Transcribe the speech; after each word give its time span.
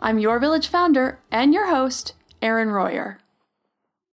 I'm 0.00 0.18
your 0.18 0.38
village 0.38 0.68
founder 0.68 1.18
and 1.30 1.54
your 1.54 1.68
host, 1.68 2.12
Erin 2.42 2.70
Royer. 2.70 3.18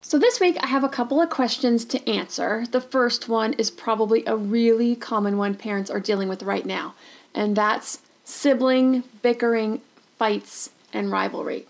So, 0.03 0.19
this 0.19 0.39
week 0.39 0.57
I 0.61 0.67
have 0.67 0.83
a 0.83 0.89
couple 0.89 1.21
of 1.21 1.29
questions 1.29 1.85
to 1.85 2.09
answer. 2.09 2.65
The 2.69 2.81
first 2.81 3.27
one 3.27 3.53
is 3.53 3.71
probably 3.71 4.23
a 4.25 4.35
really 4.35 4.95
common 4.95 5.37
one 5.37 5.55
parents 5.55 5.89
are 5.89 5.99
dealing 5.99 6.27
with 6.27 6.43
right 6.43 6.65
now, 6.65 6.95
and 7.33 7.55
that's 7.55 8.01
sibling 8.23 9.03
bickering, 9.21 9.81
fights, 10.17 10.71
and 10.93 11.11
rivalry. 11.11 11.65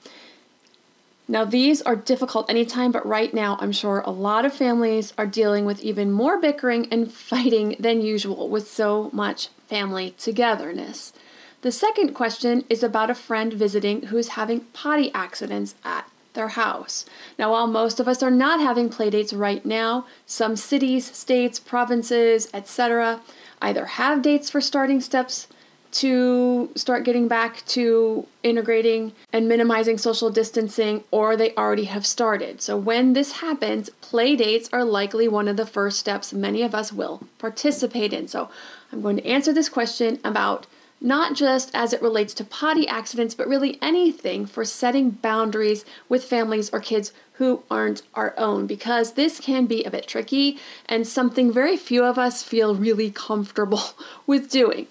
Now, 1.28 1.46
these 1.46 1.82
are 1.82 1.96
difficult 1.96 2.50
anytime, 2.50 2.92
but 2.92 3.06
right 3.06 3.34
now 3.34 3.58
I'm 3.62 3.72
sure 3.72 4.02
a 4.02 4.12
lot 4.12 4.46
of 4.46 4.54
families 4.54 5.14
are 5.18 5.28
dealing 5.28 5.64
with 5.64 5.82
even 5.82 6.12
more 6.12 6.40
bickering 6.40 6.88
and 6.92 7.12
fighting 7.32 7.78
than 7.80 8.02
usual 8.02 8.50
with 8.50 8.70
so 8.70 9.10
much 9.14 9.48
family 9.70 10.16
togetherness. 10.18 11.14
The 11.62 11.72
second 11.72 12.14
question 12.16 12.66
is 12.70 12.82
about 12.82 13.12
a 13.12 13.16
friend 13.16 13.54
visiting 13.54 14.08
who 14.08 14.18
is 14.18 14.30
having 14.30 14.62
potty 14.74 15.12
accidents 15.14 15.76
at 15.86 16.10
their 16.34 16.50
house. 16.50 17.06
Now, 17.38 17.52
while 17.52 17.68
most 17.68 18.00
of 18.00 18.08
us 18.08 18.24
are 18.24 18.32
not 18.32 18.60
having 18.60 18.90
playdates 18.90 19.38
right 19.38 19.64
now, 19.64 20.08
some 20.26 20.56
cities, 20.56 21.12
states, 21.12 21.60
provinces, 21.60 22.50
etc., 22.52 23.22
either 23.62 23.86
have 23.86 24.24
dates 24.24 24.50
for 24.50 24.60
starting 24.60 25.02
steps 25.02 25.48
to 25.92 26.72
start 26.74 27.04
getting 27.04 27.28
back 27.28 27.64
to 27.66 28.26
integrating 28.44 29.12
and 29.32 29.48
minimizing 29.48 29.98
social 29.98 30.30
distancing, 30.32 31.04
or 31.12 31.36
they 31.36 31.54
already 31.56 31.84
have 31.84 32.06
started. 32.06 32.62
So, 32.62 32.76
when 32.78 33.14
this 33.14 33.34
happens, 33.34 33.90
play 34.00 34.36
dates 34.36 34.70
are 34.72 34.86
likely 34.86 35.28
one 35.28 35.48
of 35.48 35.58
the 35.58 35.66
first 35.66 36.00
steps 36.00 36.34
many 36.34 36.64
of 36.64 36.74
us 36.74 36.92
will 36.92 37.28
participate 37.38 38.14
in. 38.14 38.28
So, 38.28 38.50
I'm 38.92 39.02
going 39.02 39.18
to 39.18 39.28
answer 39.28 39.54
this 39.54 39.70
question 39.70 40.20
about 40.24 40.66
not 41.02 41.34
just 41.34 41.72
as 41.74 41.92
it 41.92 42.02
relates 42.02 42.34
to 42.36 42.44
potty 42.44 42.88
accidents, 42.88 43.34
but 43.34 43.48
really 43.48 43.80
anything 43.82 44.46
for 44.46 44.64
setting 44.64 45.10
boundaries 45.10 45.84
with 46.08 46.24
families 46.24 46.70
or 46.72 46.80
kids 46.80 47.12
who 47.34 47.64
aren't 47.72 48.04
our 48.14 48.36
own, 48.38 48.68
because 48.68 49.14
this 49.14 49.40
can 49.40 49.66
be 49.66 49.84
a 49.84 49.90
bit 49.90 50.08
tricky 50.08 50.60
and 50.86 51.08
something 51.08 51.52
very 51.52 51.76
few 51.76 52.06
of 52.06 52.20
us 52.20 52.44
feel 52.44 52.76
really 52.76 53.10
comfortable 53.10 53.82
with 54.28 54.50
doing. 54.50 54.86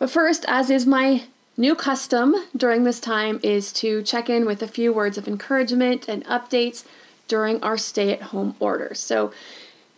But 0.00 0.10
first, 0.10 0.44
as 0.48 0.70
is 0.70 0.86
my 0.86 1.22
new 1.56 1.76
custom 1.76 2.34
during 2.56 2.82
this 2.82 2.98
time, 2.98 3.38
is 3.44 3.72
to 3.74 4.02
check 4.02 4.28
in 4.28 4.44
with 4.44 4.60
a 4.60 4.68
few 4.68 4.92
words 4.92 5.16
of 5.16 5.28
encouragement 5.28 6.08
and 6.08 6.24
updates 6.24 6.84
during 7.28 7.62
our 7.62 7.78
stay 7.78 8.12
at 8.12 8.22
home 8.22 8.56
orders. 8.58 8.98
So, 9.00 9.32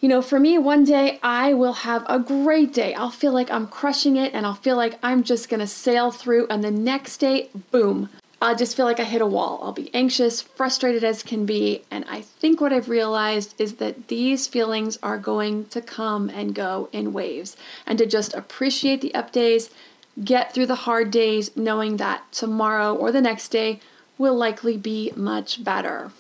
you 0.01 0.09
know, 0.09 0.23
for 0.23 0.39
me, 0.39 0.59
one 0.59 0.85
day 0.85 1.19
I 1.23 1.55
will 1.55 1.73
have 1.73 2.05
a 2.09 2.19
great 2.19 2.73
day. 2.73 2.95
I'll 2.95 3.11
feel 3.11 3.33
like 3.33 3.51
I'm 3.51 3.67
crushing 3.67 4.17
it 4.17 4.33
and 4.33 4.47
I'll 4.47 4.55
feel 4.55 4.77
like 4.77 4.99
I'm 5.03 5.25
just 5.25 5.49
gonna 5.49 5.67
sail 5.67 6.11
through. 6.11 6.47
And 6.49 6.63
the 6.63 6.71
next 6.71 7.19
day, 7.19 7.49
boom, 7.73 8.09
I'll 8.41 8.55
just 8.55 8.77
feel 8.77 8.85
like 8.85 9.01
I 9.01 9.05
hit 9.05 9.21
a 9.21 9.27
wall. 9.27 9.59
I'll 9.63 9.73
be 9.73 9.93
anxious, 9.93 10.41
frustrated 10.41 11.03
as 11.03 11.25
can 11.25 11.45
be. 11.45 11.83
And 11.91 12.05
I 12.09 12.21
think 12.21 12.61
what 12.61 12.73
I've 12.73 12.89
realized 12.89 13.61
is 13.61 13.75
that 13.77 14.07
these 14.07 14.47
feelings 14.47 14.97
are 15.03 15.19
going 15.19 15.67
to 15.67 15.81
come 15.81 16.31
and 16.31 16.55
go 16.55 16.89
in 16.93 17.13
waves. 17.13 17.57
And 17.85 17.99
to 17.99 18.07
just 18.07 18.35
appreciate 18.35 19.01
the 19.01 19.13
up 19.17 19.33
days, 19.33 19.71
get 20.23 20.55
through 20.55 20.67
the 20.67 20.77
hard 20.77 21.11
days, 21.11 21.51
knowing 21.57 21.97
that 21.97 22.31
tomorrow 22.31 22.95
or 22.95 23.11
the 23.11 23.21
next 23.21 23.49
day 23.49 23.81
will 24.17 24.37
likely 24.37 24.77
be 24.77 25.13
much 25.17 25.65
better. 25.65 26.13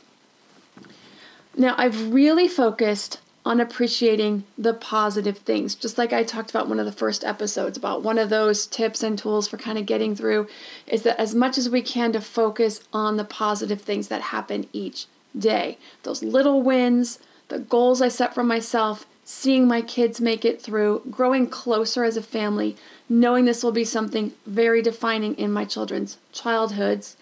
Now, 1.56 1.76
I've 1.78 2.12
really 2.12 2.48
focused 2.48 3.20
on 3.48 3.60
appreciating 3.60 4.44
the 4.58 4.74
positive 4.74 5.38
things. 5.38 5.74
Just 5.74 5.96
like 5.96 6.12
I 6.12 6.22
talked 6.22 6.50
about 6.50 6.68
one 6.68 6.78
of 6.78 6.84
the 6.84 6.92
first 6.92 7.24
episodes 7.24 7.78
about 7.78 8.02
one 8.02 8.18
of 8.18 8.28
those 8.28 8.66
tips 8.66 9.02
and 9.02 9.18
tools 9.18 9.48
for 9.48 9.56
kind 9.56 9.78
of 9.78 9.86
getting 9.86 10.14
through 10.14 10.48
is 10.86 11.02
that 11.04 11.18
as 11.18 11.34
much 11.34 11.56
as 11.56 11.70
we 11.70 11.80
can 11.80 12.12
to 12.12 12.20
focus 12.20 12.82
on 12.92 13.16
the 13.16 13.24
positive 13.24 13.80
things 13.80 14.08
that 14.08 14.20
happen 14.20 14.68
each 14.74 15.06
day. 15.36 15.78
Those 16.02 16.22
little 16.22 16.60
wins, 16.60 17.20
the 17.48 17.58
goals 17.58 18.02
I 18.02 18.08
set 18.08 18.34
for 18.34 18.44
myself, 18.44 19.06
seeing 19.24 19.66
my 19.66 19.80
kids 19.80 20.20
make 20.20 20.44
it 20.44 20.60
through, 20.60 21.04
growing 21.10 21.46
closer 21.46 22.04
as 22.04 22.18
a 22.18 22.22
family, 22.22 22.76
knowing 23.08 23.46
this 23.46 23.62
will 23.62 23.72
be 23.72 23.84
something 23.84 24.32
very 24.44 24.82
defining 24.82 25.34
in 25.36 25.50
my 25.50 25.64
children's 25.64 26.18
childhoods 26.32 27.16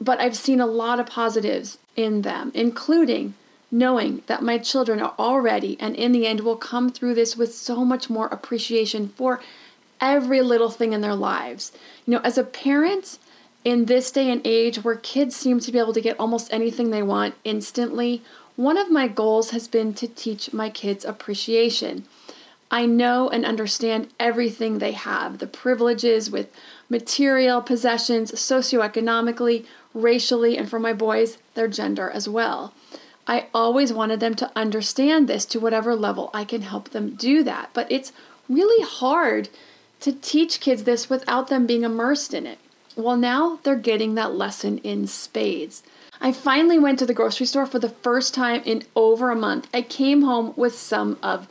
but 0.00 0.20
I've 0.20 0.36
seen 0.36 0.60
a 0.60 0.66
lot 0.66 0.98
of 0.98 1.06
positives 1.06 1.78
in 1.94 2.22
them, 2.22 2.50
including 2.54 3.34
knowing 3.72 4.22
that 4.26 4.42
my 4.42 4.58
children 4.58 5.00
are 5.00 5.14
already 5.18 5.76
and 5.80 5.96
in 5.96 6.12
the 6.12 6.26
end 6.26 6.40
will 6.40 6.56
come 6.56 6.90
through 6.90 7.14
this 7.14 7.36
with 7.36 7.54
so 7.54 7.84
much 7.84 8.10
more 8.10 8.26
appreciation 8.26 9.08
for 9.16 9.40
every 10.00 10.42
little 10.42 10.70
thing 10.70 10.92
in 10.92 11.00
their 11.00 11.14
lives. 11.14 11.72
You 12.06 12.12
know, 12.14 12.20
as 12.20 12.36
a 12.36 12.44
parent, 12.44 13.18
in 13.64 13.86
this 13.86 14.10
day 14.10 14.30
and 14.30 14.42
age 14.44 14.84
where 14.84 14.96
kids 14.96 15.36
seem 15.36 15.60
to 15.60 15.72
be 15.72 15.78
able 15.78 15.92
to 15.92 16.00
get 16.00 16.18
almost 16.18 16.52
anything 16.52 16.90
they 16.90 17.02
want 17.02 17.34
instantly, 17.44 18.22
one 18.56 18.76
of 18.76 18.90
my 18.90 19.08
goals 19.08 19.50
has 19.50 19.68
been 19.68 19.94
to 19.94 20.08
teach 20.08 20.52
my 20.52 20.68
kids 20.68 21.04
appreciation. 21.04 22.04
I 22.70 22.86
know 22.86 23.28
and 23.28 23.44
understand 23.44 24.08
everything 24.18 24.78
they 24.78 24.92
have 24.92 25.38
the 25.38 25.46
privileges 25.46 26.30
with 26.30 26.50
material 26.88 27.62
possessions, 27.62 28.32
socioeconomically, 28.32 29.66
racially, 29.94 30.58
and 30.58 30.68
for 30.68 30.78
my 30.78 30.92
boys, 30.92 31.38
their 31.54 31.68
gender 31.68 32.10
as 32.10 32.28
well. 32.28 32.72
I 33.26 33.46
always 33.54 33.92
wanted 33.92 34.20
them 34.20 34.34
to 34.36 34.50
understand 34.56 35.28
this 35.28 35.44
to 35.46 35.60
whatever 35.60 35.94
level 35.94 36.30
I 36.34 36.44
can 36.44 36.62
help 36.62 36.90
them 36.90 37.10
do 37.10 37.42
that. 37.44 37.70
But 37.72 37.90
it's 37.90 38.12
really 38.48 38.84
hard 38.84 39.48
to 40.00 40.12
teach 40.12 40.60
kids 40.60 40.84
this 40.84 41.08
without 41.08 41.48
them 41.48 41.66
being 41.66 41.84
immersed 41.84 42.34
in 42.34 42.46
it. 42.46 42.58
Well, 42.96 43.16
now 43.16 43.60
they're 43.62 43.76
getting 43.76 44.16
that 44.16 44.34
lesson 44.34 44.78
in 44.78 45.06
spades. 45.06 45.82
I 46.20 46.32
finally 46.32 46.78
went 46.78 46.98
to 46.98 47.06
the 47.06 47.14
grocery 47.14 47.46
store 47.46 47.66
for 47.66 47.78
the 47.78 47.88
first 47.88 48.34
time 48.34 48.62
in 48.64 48.84
over 48.94 49.30
a 49.30 49.36
month. 49.36 49.68
I 49.72 49.82
came 49.82 50.22
home 50.22 50.52
with 50.56 50.74
some 50.74 51.18
of 51.22 51.48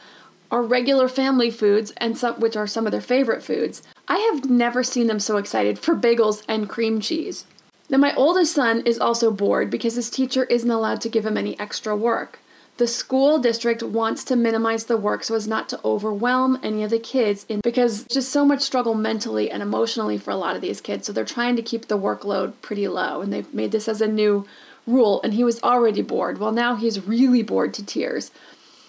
our 0.52 0.62
regular 0.62 1.08
family 1.08 1.50
foods 1.50 1.92
and 1.98 2.18
some 2.18 2.40
which 2.40 2.56
are 2.56 2.68
some 2.68 2.86
of 2.86 2.92
their 2.92 3.02
favorite 3.02 3.42
foods. 3.42 3.82
I 4.08 4.18
have 4.18 4.50
never 4.50 4.84
seen 4.84 5.08
them 5.08 5.20
so 5.20 5.38
excited 5.38 5.80
for 5.80 5.96
bagels 5.96 6.44
and 6.48 6.70
cream 6.70 7.00
cheese. 7.00 7.46
Now, 7.92 7.98
my 7.98 8.16
oldest 8.16 8.54
son 8.54 8.84
is 8.86 9.00
also 9.00 9.32
bored 9.32 9.70
because 9.70 9.96
his 9.96 10.10
teacher 10.10 10.46
isn't 10.46 10.72
allowed 10.72 11.02
to 11.02 11.10
give 11.10 11.26
him 11.26 11.36
any 11.36 11.60
extra 11.60 11.94
work. 11.94 12.40
The 12.78 12.88
school 12.88 13.38
district 13.38 13.84
wants 13.84 14.24
to 14.24 14.38
minimize 14.38 14.86
the 14.86 14.96
work 14.96 15.26
so 15.26 15.36
as 15.36 15.46
not 15.46 15.68
to 15.70 15.80
overwhelm 15.84 16.58
any 16.64 16.84
of 16.84 16.90
the 16.90 17.00
kids 17.00 17.46
in, 17.50 17.60
because 17.60 18.06
just 18.06 18.30
so 18.32 18.46
much 18.46 18.62
struggle 18.62 18.96
mentally 18.96 19.52
and 19.52 19.62
emotionally 19.62 20.18
for 20.18 20.32
a 20.32 20.38
lot 20.38 20.56
of 20.56 20.62
these 20.62 20.80
kids. 20.80 21.06
So 21.06 21.12
they're 21.12 21.26
trying 21.26 21.58
to 21.58 21.62
keep 21.62 21.90
the 21.90 22.00
workload 22.00 22.54
pretty 22.62 22.88
low 22.88 23.20
and 23.20 23.34
they've 23.34 23.54
made 23.54 23.74
this 23.74 23.90
as 23.90 24.00
a 24.00 24.08
new 24.08 24.48
rule 24.88 25.20
and 25.22 25.34
he 25.34 25.44
was 25.44 25.62
already 25.62 26.02
bored. 26.02 26.38
Well, 26.38 26.54
now 26.54 26.76
he's 26.76 27.06
really 27.06 27.44
bored 27.44 27.74
to 27.74 27.86
tears. 27.86 28.32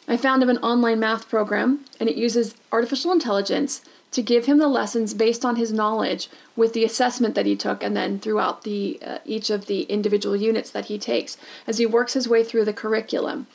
I 0.09 0.17
found 0.17 0.43
him 0.43 0.51
an 0.51 0.59
online 0.59 1.01
math 1.01 1.29
program 1.29 1.85
and 2.01 2.09
it 2.09 2.17
uses 2.17 2.55
artificial 2.71 3.13
intelligence 3.13 3.83
to 4.11 4.23
give 4.23 4.47
him 4.47 4.59
the 4.59 4.69
lessons 4.69 5.15
based 5.15 5.45
on 5.45 5.57
his 5.57 5.73
knowledge 5.73 6.29
with 6.55 6.75
the 6.75 6.85
assessment 6.85 7.35
that 7.35 7.47
he 7.47 7.57
took 7.57 7.83
and 7.83 7.97
then 7.97 8.19
throughout 8.19 8.63
the 8.63 8.99
uh, 9.05 9.19
each 9.25 9.49
of 9.49 9.67
the 9.67 9.83
individual 9.83 10.37
units 10.37 10.71
that 10.71 10.87
he 10.87 10.99
takes 10.99 11.37
as 11.67 11.79
he 11.79 11.87
works 11.87 12.13
his 12.13 12.29
way 12.29 12.45
through 12.45 12.65
the 12.65 12.73
curriculum. 12.73 13.47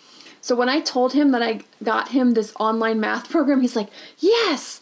So 0.41 0.55
when 0.55 0.69
I 0.69 0.81
told 0.81 1.13
him 1.13 1.31
that 1.31 1.43
I 1.43 1.61
got 1.83 2.09
him 2.09 2.31
this 2.31 2.53
online 2.59 2.99
math 2.99 3.29
program, 3.35 3.61
he's 3.61 3.75
like, 3.75 3.89
"Yes!" 4.19 4.81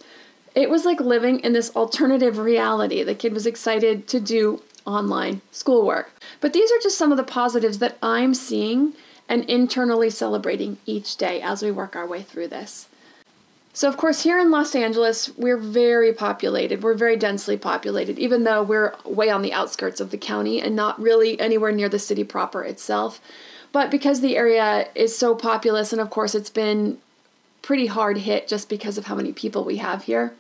It 0.54 0.70
was 0.70 0.86
like 0.86 1.02
living 1.02 1.42
in 1.42 1.52
this 1.52 1.76
alternative 1.76 2.38
reality. 2.38 3.04
The 3.04 3.16
kid 3.16 3.34
was 3.34 3.46
excited 3.46 4.08
to 4.08 4.22
do 4.22 4.62
online 4.86 5.42
schoolwork. 5.52 6.14
But 6.40 6.54
these 6.54 6.72
are 6.72 6.80
just 6.82 6.98
some 6.98 7.12
of 7.12 7.18
the 7.18 7.24
positives 7.24 7.80
that 7.80 7.98
I'm 8.02 8.34
seeing 8.34 8.94
and 9.28 9.44
internally 9.46 10.10
celebrating 10.10 10.78
each 10.86 11.18
day 11.18 11.42
as 11.42 11.62
we 11.64 11.72
work 11.72 11.96
our 11.96 12.08
way 12.08 12.22
through 12.22 12.48
this. 12.48 12.88
So, 13.74 13.90
of 13.90 13.98
course, 13.98 14.24
here 14.24 14.40
in 14.40 14.52
Los 14.52 14.74
Angeles, 14.74 15.36
we're 15.36 15.58
very 15.58 16.14
populated. 16.14 16.82
We're 16.82 16.94
very 16.94 17.18
densely 17.18 17.58
populated, 17.58 18.18
even 18.18 18.46
though 18.46 18.64
we're 18.64 18.96
way 19.04 19.30
on 19.30 19.42
the 19.42 19.52
outskirts 19.52 20.00
of 20.00 20.12
the 20.12 20.18
county 20.18 20.62
and 20.62 20.78
not 20.78 20.98
really 21.02 21.38
anywhere 21.42 21.74
near 21.74 21.90
the 21.90 22.00
city 22.00 22.24
proper 22.24 22.64
itself. 22.64 23.20
But 23.74 23.92
because 23.92 24.22
the 24.22 24.38
area 24.38 24.88
is 24.96 25.18
so 25.18 25.36
populous, 25.36 25.92
and 25.92 26.00
of 26.00 26.10
course, 26.10 26.34
it's 26.36 26.50
been 26.50 27.00
pretty 27.62 27.88
hard 27.88 28.20
hit 28.20 28.48
just 28.48 28.70
because 28.70 28.98
of 28.98 29.08
how 29.08 29.16
many 29.16 29.34
people 29.34 29.66
we 29.66 29.78
have 29.78 30.04
here, 30.04 30.34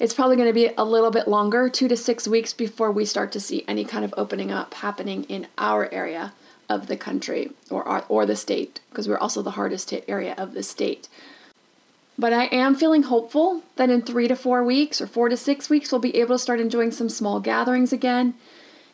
it's 0.00 0.14
probably 0.14 0.34
going 0.34 0.48
to 0.48 0.52
be 0.52 0.70
a 0.76 0.84
little 0.84 1.12
bit 1.12 1.28
longer, 1.28 1.68
two 1.68 1.86
to 1.86 1.96
six 1.96 2.26
weeks, 2.26 2.52
before 2.52 2.90
we 2.90 3.04
start 3.04 3.30
to 3.32 3.40
see 3.40 3.64
any 3.68 3.84
kind 3.84 4.04
of 4.04 4.12
opening 4.16 4.50
up 4.50 4.74
happening 4.74 5.22
in 5.24 5.46
our 5.58 5.88
area 5.92 6.32
of 6.68 6.86
the 6.86 6.96
country 6.96 7.52
or, 7.70 8.04
or 8.08 8.26
the 8.26 8.36
state, 8.36 8.80
because 8.90 9.08
we're 9.08 9.18
also 9.18 9.42
the 9.42 9.52
hardest 9.52 9.90
hit 9.90 10.04
area 10.08 10.34
of 10.36 10.54
the 10.54 10.62
state. 10.62 11.08
But 12.18 12.32
I 12.32 12.46
am 12.46 12.74
feeling 12.74 13.04
hopeful 13.04 13.62
that 13.76 13.90
in 13.90 14.02
three 14.02 14.26
to 14.26 14.34
four 14.34 14.64
weeks 14.64 15.00
or 15.00 15.06
four 15.06 15.28
to 15.28 15.36
six 15.36 15.70
weeks, 15.70 15.92
we'll 15.92 16.00
be 16.00 16.16
able 16.16 16.34
to 16.34 16.42
start 16.42 16.60
enjoying 16.60 16.90
some 16.90 17.08
small 17.08 17.38
gatherings 17.38 17.92
again. 17.92 18.34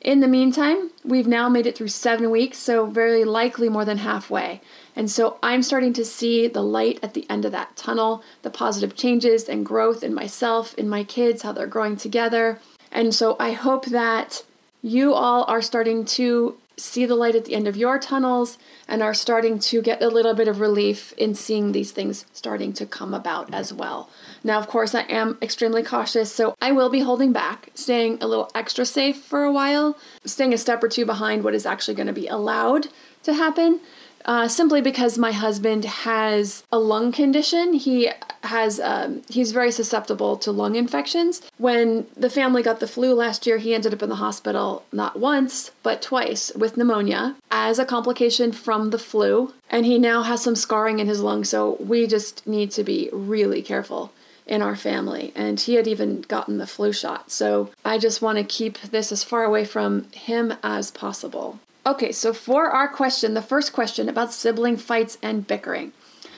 In 0.03 0.21
the 0.21 0.29
meantime, 0.29 0.91
we've 1.03 1.27
now 1.27 1.49
made 1.49 1.67
it 1.67 1.75
through 1.75 1.89
seven 1.89 2.31
weeks, 2.31 2.59
so 2.59 2.85
very 2.85 3.25
likely 3.25 3.71
more 3.71 3.87
than 3.87 3.99
halfway. 3.99 4.61
And 4.95 5.11
so 5.11 5.39
I'm 5.43 5.63
starting 5.63 5.95
to 5.95 6.05
see 6.05 6.47
the 6.47 6.63
light 6.63 6.99
at 7.03 7.15
the 7.15 7.25
end 7.31 7.47
of 7.47 7.53
that 7.53 7.75
tunnel, 7.75 8.23
the 8.43 8.51
positive 8.51 8.95
changes 8.95 9.49
and 9.49 9.65
growth 9.65 10.05
in 10.05 10.13
myself, 10.13 10.75
in 10.75 10.91
my 10.91 11.05
kids, 11.05 11.41
how 11.41 11.53
they're 11.53 11.67
growing 11.67 11.97
together. 11.97 12.61
And 12.93 13.15
so 13.15 13.37
I 13.41 13.53
hope 13.53 13.87
that 13.87 14.45
you 14.83 15.15
all 15.15 15.45
are 15.45 15.63
starting 15.63 16.05
to 16.05 16.59
see 16.77 17.07
the 17.07 17.15
light 17.15 17.35
at 17.35 17.45
the 17.45 17.55
end 17.55 17.69
of 17.69 17.77
your 17.77 17.99
tunnels 17.99 18.59
and 18.89 19.03
are 19.03 19.15
starting 19.15 19.59
to 19.59 19.81
get 19.81 20.03
a 20.03 20.09
little 20.09 20.35
bit 20.35 20.49
of 20.49 20.61
relief 20.61 21.13
in 21.17 21.35
seeing 21.35 21.73
these 21.73 21.93
things 21.93 22.27
starting 22.33 22.73
to 22.73 22.87
come 22.87 23.15
about 23.15 23.53
as 23.55 23.73
well. 23.73 24.09
Now, 24.43 24.59
of 24.59 24.69
course, 24.69 24.95
I 24.95 25.03
am 25.03 25.39
extremely 25.41 25.83
cautious, 25.83 26.33
so 26.33 26.55
I 26.61 26.73
will 26.73 26.91
be 26.91 27.01
holding 27.01 27.33
back, 27.33 27.71
staying 27.75 28.19
a 28.21 28.27
little 28.27 28.51
extra 28.55 28.85
safe 28.85 29.23
for 29.23 29.45
a 29.45 29.53
while, 29.53 29.97
staying 30.25 30.53
a 30.53 30.59
step 30.59 30.83
or 30.83 30.89
two 30.89 31.07
behind 31.07 31.45
what 31.45 31.55
is 31.55 31.67
actually 31.67 31.95
going 31.95 32.09
to 32.09 32.13
be 32.13 32.27
allowed 32.27 32.89
to 33.23 33.35
happen 33.35 33.81
uh, 34.25 34.49
simply 34.49 34.81
because 34.81 35.19
my 35.19 35.33
husband 35.33 35.85
has 35.85 36.65
a 36.73 36.79
lung 36.79 37.13
condition. 37.13 37.75
He 37.75 38.11
has 38.43 38.81
um, 38.81 39.23
he's 39.29 39.53
very 39.53 39.71
susceptible 39.71 40.37
to 40.39 40.53
lung 40.53 40.77
infections. 40.77 41.43
When 41.59 42.07
the 42.17 42.31
family 42.31 42.63
got 42.63 42.81
the 42.81 42.87
flu 42.87 43.15
last 43.15 43.47
year, 43.47 43.59
he 43.59 43.75
ended 43.75 43.95
up 43.95 44.03
in 44.03 44.09
the 44.09 44.17
hospital 44.17 44.85
not 44.93 45.19
once 45.19 45.71
but 45.83 46.03
twice 46.03 46.53
with 46.55 46.77
pneumonia 46.77 47.37
as 47.51 47.79
a 47.79 47.85
complication 47.85 48.53
from 48.53 48.91
the 48.91 48.99
flu, 48.99 49.53
and 49.71 49.87
he 49.87 49.99
now 49.99 50.23
has 50.23 50.43
some 50.43 50.57
scarring 50.57 50.99
in 50.99 51.09
his 51.09 51.21
lung. 51.21 51.45
So 51.45 51.77
we 51.81 52.07
just 52.07 52.47
need 52.47 52.71
to 52.73 52.85
be 52.85 53.09
really 53.13 53.63
careful 53.63 54.13
in 54.47 54.61
our 54.61 54.77
family, 54.77 55.33
and 55.35 55.59
he 55.59 55.75
had 55.75 55.87
even 55.87 56.21
gotten 56.23 56.59
the 56.59 56.67
flu 56.67 56.93
shot. 56.93 57.31
So 57.31 57.71
I 57.83 57.97
just 57.97 58.21
want 58.21 58.37
to 58.37 58.45
keep 58.45 58.79
this 58.81 59.11
as 59.11 59.25
far 59.25 59.43
away 59.43 59.65
from 59.65 60.11
him 60.13 60.55
as 60.63 60.91
possible. 60.91 61.59
Okay, 61.87 62.13
so 62.13 62.33
for 62.33 62.71
our 62.71 62.89
question, 62.89 63.35
the 63.35 63.43
first 63.43 63.75
question 63.75 64.09
about 64.09 64.33
sibling 64.33 64.79
fights 64.79 65.19
and 65.23 65.47
bickering. 65.47 65.93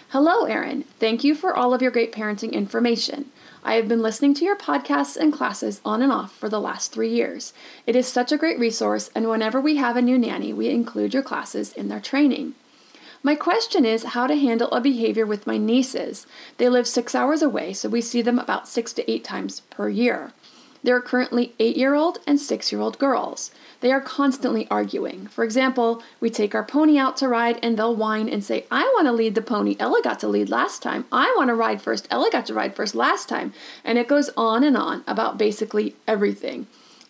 Hello, 0.09 0.45
Erin. 0.45 0.83
Thank 0.99 1.23
you 1.23 1.37
for 1.37 1.55
all 1.55 1.73
of 1.73 1.81
your 1.81 1.93
great 1.93 2.11
parenting 2.11 2.51
information. 2.51 3.31
I 3.63 3.75
have 3.75 3.87
been 3.87 4.03
listening 4.03 4.35
to 4.35 4.45
your 4.45 4.57
podcasts 4.57 5.17
and 5.17 5.33
classes 5.33 5.81
on 5.85 6.03
and 6.03 6.11
off 6.11 6.37
for 6.37 6.49
the 6.49 6.61
last 6.61 6.93
three 6.93 7.11
years. 7.11 7.53
It 7.87 7.95
is 7.95 8.09
such 8.09 8.33
a 8.33 8.37
great 8.37 8.59
resource, 8.59 9.09
and 9.15 9.29
whenever 9.29 9.61
we 9.61 9.77
have 9.77 9.97
a 9.97 10.03
new 10.03 10.19
nanny, 10.19 10.53
we 10.53 10.69
include 10.69 11.15
your 11.15 11.23
classes 11.23 11.73
in 11.73 11.89
their 11.89 12.01
training. 12.01 12.55
My 13.23 13.37
question 13.37 13.85
is 13.85 14.03
how 14.03 14.27
to 14.27 14.35
handle 14.35 14.71
a 14.73 14.81
behavior 14.81 15.27
with 15.27 15.47
my 15.47 15.59
nieces. 15.59 16.27
They 16.59 16.69
live 16.69 16.89
six 16.89 17.15
hours 17.15 17.41
away, 17.41 17.73
so 17.73 17.89
we 17.89 18.01
see 18.01 18.21
them 18.21 18.41
about 18.41 18.67
six 18.67 18.93
to 18.95 19.09
eight 19.09 19.23
times 19.23 19.61
per 19.71 19.89
year. 19.89 20.33
They 20.83 20.93
are 20.93 21.01
currently 21.01 21.53
eight 21.59 21.77
year 21.77 21.95
old 21.95 22.19
and 22.29 22.39
six 22.41 22.71
year 22.71 22.81
old 22.81 22.99
girls. 22.99 23.51
They 23.81 23.93
are 23.93 24.01
constantly 24.01 24.67
arguing. 24.71 25.27
For 25.27 25.45
example, 25.45 26.03
we 26.21 26.31
take 26.31 26.55
our 26.55 26.65
pony 26.65 26.99
out 26.99 27.17
to 27.19 27.29
ride 27.29 27.59
and 27.63 27.79
they'll 27.79 27.95
whine 27.95 28.29
and 28.29 28.43
say, 28.43 28.65
I 28.71 28.83
want 28.95 29.07
to 29.07 29.13
lead 29.13 29.35
the 29.35 29.43
pony. 29.43 29.77
Ella 29.79 30.01
got 30.03 30.19
to 30.21 30.29
lead 30.29 30.49
last 30.49 30.83
time. 30.83 31.05
I 31.13 31.33
want 31.37 31.49
to 31.49 31.55
ride 31.55 31.83
first. 31.83 32.09
Ella 32.11 32.31
got 32.33 32.47
to 32.47 32.55
ride 32.55 32.75
first 32.75 32.95
last 32.95 33.29
time. 33.29 33.53
And 33.85 33.99
it 33.99 34.09
goes 34.09 34.31
on 34.37 34.65
and 34.65 34.77
on 34.77 35.05
about 35.07 35.39
basically 35.39 35.95
everything. 36.07 36.67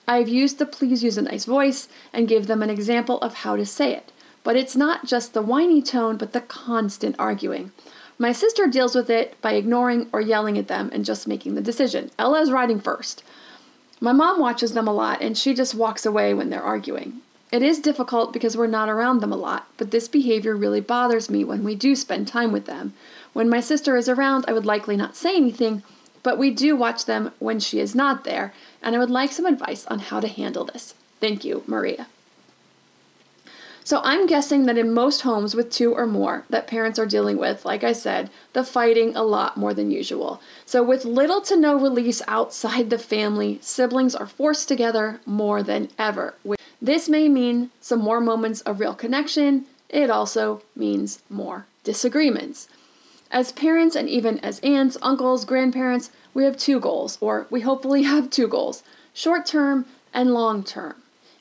I've 0.08 0.28
used 0.28 0.58
the 0.58 0.66
please 0.66 1.02
use 1.02 1.18
a 1.18 1.22
nice 1.22 1.44
voice 1.44 1.88
and 2.12 2.28
give 2.28 2.46
them 2.46 2.62
an 2.62 2.70
example 2.70 3.20
of 3.20 3.34
how 3.34 3.56
to 3.56 3.66
say 3.66 3.92
it. 3.92 4.12
But 4.44 4.56
it's 4.56 4.76
not 4.76 5.06
just 5.06 5.34
the 5.34 5.42
whiny 5.42 5.82
tone, 5.82 6.16
but 6.16 6.32
the 6.32 6.40
constant 6.40 7.16
arguing. 7.18 7.72
My 8.18 8.32
sister 8.32 8.66
deals 8.66 8.94
with 8.94 9.10
it 9.10 9.38
by 9.42 9.54
ignoring 9.54 10.08
or 10.12 10.20
yelling 10.20 10.56
at 10.56 10.68
them 10.68 10.90
and 10.92 11.04
just 11.04 11.28
making 11.28 11.54
the 11.54 11.60
decision. 11.60 12.10
Ella 12.18 12.40
is 12.40 12.50
riding 12.50 12.80
first. 12.80 13.22
My 14.00 14.12
mom 14.12 14.38
watches 14.38 14.72
them 14.74 14.86
a 14.86 14.92
lot 14.92 15.22
and 15.22 15.36
she 15.36 15.54
just 15.54 15.74
walks 15.74 16.04
away 16.04 16.34
when 16.34 16.50
they're 16.50 16.62
arguing. 16.62 17.22
It 17.52 17.62
is 17.62 17.78
difficult 17.78 18.32
because 18.32 18.56
we're 18.56 18.66
not 18.66 18.88
around 18.88 19.20
them 19.20 19.32
a 19.32 19.36
lot, 19.36 19.68
but 19.76 19.90
this 19.90 20.08
behavior 20.08 20.56
really 20.56 20.80
bothers 20.80 21.30
me 21.30 21.44
when 21.44 21.62
we 21.62 21.74
do 21.74 21.94
spend 21.94 22.26
time 22.26 22.52
with 22.52 22.66
them. 22.66 22.92
When 23.32 23.48
my 23.48 23.60
sister 23.60 23.96
is 23.96 24.08
around, 24.08 24.44
I 24.48 24.52
would 24.52 24.66
likely 24.66 24.96
not 24.96 25.16
say 25.16 25.36
anything, 25.36 25.82
but 26.22 26.38
we 26.38 26.50
do 26.50 26.74
watch 26.74 27.04
them 27.04 27.32
when 27.38 27.60
she 27.60 27.78
is 27.78 27.94
not 27.94 28.24
there, 28.24 28.52
and 28.82 28.96
I 28.96 28.98
would 28.98 29.10
like 29.10 29.30
some 29.30 29.46
advice 29.46 29.86
on 29.86 30.00
how 30.00 30.18
to 30.20 30.28
handle 30.28 30.64
this. 30.64 30.94
Thank 31.20 31.44
you, 31.44 31.62
Maria. 31.66 32.08
So 33.86 34.00
I'm 34.02 34.26
guessing 34.26 34.66
that 34.66 34.78
in 34.78 34.92
most 34.92 35.20
homes 35.20 35.54
with 35.54 35.70
two 35.70 35.94
or 35.94 36.08
more 36.08 36.44
that 36.50 36.66
parents 36.66 36.98
are 36.98 37.06
dealing 37.06 37.38
with, 37.38 37.64
like 37.64 37.84
I 37.84 37.92
said, 37.92 38.30
the 38.52 38.64
fighting 38.64 39.14
a 39.14 39.22
lot 39.22 39.56
more 39.56 39.72
than 39.72 39.92
usual. 39.92 40.40
So 40.64 40.82
with 40.82 41.04
little 41.04 41.40
to 41.42 41.56
no 41.56 41.78
release 41.78 42.20
outside 42.26 42.90
the 42.90 42.98
family, 42.98 43.60
siblings 43.62 44.16
are 44.16 44.26
forced 44.26 44.66
together 44.66 45.20
more 45.24 45.62
than 45.62 45.88
ever. 46.00 46.34
This 46.82 47.08
may 47.08 47.28
mean 47.28 47.70
some 47.80 48.00
more 48.00 48.20
moments 48.20 48.60
of 48.62 48.80
real 48.80 48.92
connection. 48.92 49.66
It 49.88 50.10
also 50.10 50.62
means 50.74 51.22
more 51.30 51.66
disagreements. 51.84 52.66
As 53.30 53.52
parents 53.52 53.94
and 53.94 54.08
even 54.08 54.40
as 54.40 54.58
aunts, 54.64 54.96
uncles, 55.00 55.44
grandparents, 55.44 56.10
we 56.34 56.42
have 56.42 56.56
two 56.56 56.80
goals, 56.80 57.18
or 57.20 57.46
we 57.50 57.60
hopefully 57.60 58.02
have 58.12 58.30
two 58.30 58.48
goals 58.48 58.82
short 59.14 59.46
term 59.46 59.86
and 60.12 60.34
long 60.34 60.64
term. 60.64 60.96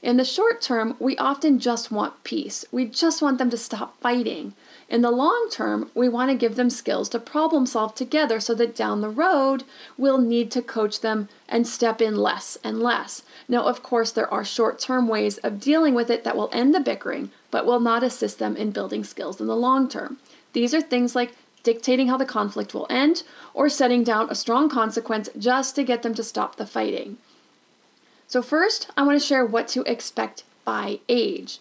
In 0.05 0.17
the 0.17 0.24
short 0.24 0.62
term, 0.62 0.95
we 1.00 1.17
often 1.17 1.57
just 1.57 1.91
want 1.91 2.24
peace. 2.24 2.63
We 2.71 2.85
just 2.85 3.24
want 3.24 3.39
them 3.39 3.50
to 3.50 3.57
stop 3.57 4.00
fighting. 4.01 4.53
In 4.88 5.01
the 5.01 5.09
long 5.09 5.47
term, 5.50 5.89
we 5.95 6.07
want 6.07 6.29
to 6.29 6.38
give 6.38 6.55
them 6.55 6.69
skills 6.69 7.09
to 7.09 7.19
problem 7.19 7.65
solve 7.65 7.95
together 7.95 8.39
so 8.39 8.53
that 8.53 8.75
down 8.75 9.01
the 9.01 9.09
road, 9.09 9.63
we'll 9.97 10.19
need 10.19 10.51
to 10.51 10.62
coach 10.62 11.01
them 11.01 11.27
and 11.50 11.65
step 11.65 12.03
in 12.03 12.17
less 12.17 12.55
and 12.63 12.83
less. 12.83 13.24
Now, 13.47 13.63
of 13.63 13.81
course, 13.81 14.12
there 14.12 14.31
are 14.31 14.45
short 14.45 14.77
term 14.77 15.07
ways 15.07 15.39
of 15.39 15.59
dealing 15.59 15.95
with 15.95 16.12
it 16.12 16.24
that 16.24 16.38
will 16.38 16.51
end 16.53 16.75
the 16.75 16.79
bickering, 16.79 17.31
but 17.50 17.65
will 17.65 17.79
not 17.79 18.03
assist 18.03 18.38
them 18.38 18.55
in 18.55 18.69
building 18.69 19.03
skills 19.03 19.41
in 19.41 19.47
the 19.47 19.55
long 19.55 19.89
term. 19.89 20.17
These 20.53 20.75
are 20.75 20.81
things 20.81 21.15
like 21.15 21.33
dictating 21.63 22.09
how 22.09 22.17
the 22.17 22.25
conflict 22.25 22.75
will 22.75 22.85
end 22.91 23.24
or 23.55 23.69
setting 23.69 24.03
down 24.03 24.29
a 24.29 24.35
strong 24.35 24.69
consequence 24.69 25.29
just 25.35 25.74
to 25.74 25.83
get 25.83 26.03
them 26.03 26.13
to 26.13 26.24
stop 26.24 26.57
the 26.57 26.67
fighting. 26.67 27.17
So, 28.27 28.41
first, 28.41 28.89
I 28.98 29.03
want 29.03 29.20
to 29.20 29.25
share 29.25 29.46
what 29.46 29.67
to 29.70 29.84
expect 29.84 30.44
by 30.63 31.00
age. 31.08 31.60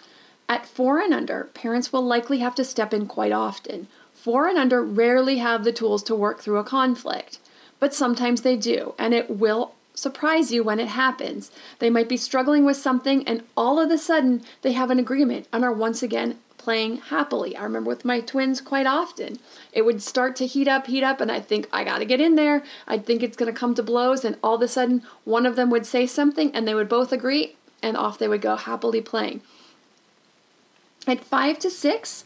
At 0.49 0.67
four 0.67 0.99
and 0.99 1.15
under, 1.15 1.45
parents 1.55 1.93
will 1.93 2.05
likely 2.05 2.39
have 2.39 2.55
to 2.57 2.65
step 2.65 2.93
in 2.93 3.07
quite 3.07 3.33
often. 3.33 3.89
Four 4.13 4.49
and 4.49 4.59
under 4.59 4.83
rarely 4.83 5.39
have 5.39 5.65
the 5.65 5.73
tools 5.73 6.03
to 6.05 6.15
work 6.15 6.41
through 6.41 6.59
a 6.59 6.65
conflict, 6.65 7.39
but 7.79 7.95
sometimes 7.95 8.43
they 8.43 8.57
do, 8.57 8.95
and 8.99 9.13
it 9.13 9.31
will 9.31 9.75
surprise 9.95 10.53
you 10.53 10.65
when 10.65 10.81
it 10.81 10.89
happens. 10.89 11.51
They 11.79 11.91
might 11.91 12.09
be 12.09 12.17
struggling 12.17 12.65
with 12.65 12.77
something, 12.77 13.27
and 13.29 13.43
all 13.57 13.79
of 13.79 13.91
a 13.91 13.99
sudden, 13.99 14.43
they 14.63 14.73
have 14.73 14.91
an 14.91 14.99
agreement 14.99 15.47
and 15.53 15.65
are 15.65 15.73
once 15.73 16.03
again 16.03 16.39
playing 16.65 16.97
happily. 16.97 17.55
I 17.57 17.63
remember 17.63 17.91
with 17.91 18.07
my 18.07 18.21
twins 18.21 18.63
quite 18.63 18.87
often. 18.87 19.39
It 19.73 19.85
would 19.85 20.03
start 20.03 20.35
to 20.37 20.47
heat 20.47 20.67
up, 20.67 20.87
heat 20.87 21.05
up, 21.05 21.21
and 21.21 21.31
I 21.31 21.39
think 21.39 21.69
I 21.71 21.85
got 21.85 21.99
to 21.99 22.07
get 22.07 22.23
in 22.23 22.37
there. 22.37 22.65
I'd 22.89 23.05
think 23.05 23.23
it's 23.23 23.37
to 23.37 23.53
come 23.53 23.75
to 23.75 23.83
blows, 23.83 24.25
and 24.25 24.39
all 24.43 24.55
of 24.55 24.63
a 24.63 24.69
sudden, 24.69 25.03
one 25.25 25.45
of 25.45 25.57
them 25.57 25.69
would 25.69 25.85
say 25.85 26.07
something, 26.07 26.51
and 26.55 26.67
they 26.67 26.75
would 26.75 26.89
both 26.89 27.13
agree, 27.13 27.57
and 27.83 27.99
off 27.99 28.19
they 28.19 28.29
would 28.29 28.41
go 28.41 28.57
happily 28.57 29.03
playing. 29.03 29.43
At 31.07 31.23
five 31.23 31.59
to 31.59 31.71
six, 31.71 32.25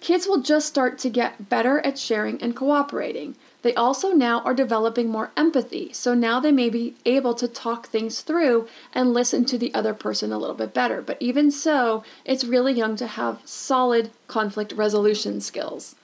kids 0.00 0.26
will 0.26 0.42
just 0.42 0.66
start 0.66 0.98
to 0.98 1.08
get 1.08 1.48
better 1.48 1.78
at 1.86 1.98
sharing 1.98 2.42
and 2.42 2.56
cooperating. 2.56 3.36
They 3.68 3.74
also 3.74 4.12
now 4.12 4.40
are 4.44 4.54
developing 4.54 5.10
more 5.10 5.30
empathy, 5.36 5.92
so 5.92 6.14
now 6.14 6.40
they 6.40 6.52
may 6.52 6.70
be 6.70 6.94
able 7.04 7.34
to 7.34 7.46
talk 7.46 7.86
things 7.86 8.22
through 8.22 8.66
and 8.94 9.12
listen 9.12 9.44
to 9.44 9.58
the 9.58 9.74
other 9.74 9.92
person 9.92 10.32
a 10.32 10.38
little 10.38 10.56
bit 10.56 10.72
better. 10.72 11.02
But 11.02 11.18
even 11.20 11.50
so, 11.50 12.02
it's 12.24 12.44
really 12.44 12.72
young 12.72 12.96
to 12.96 13.06
have 13.06 13.42
solid 13.44 14.10
conflict 14.26 14.72
resolution 14.72 15.42
skills. 15.42 15.96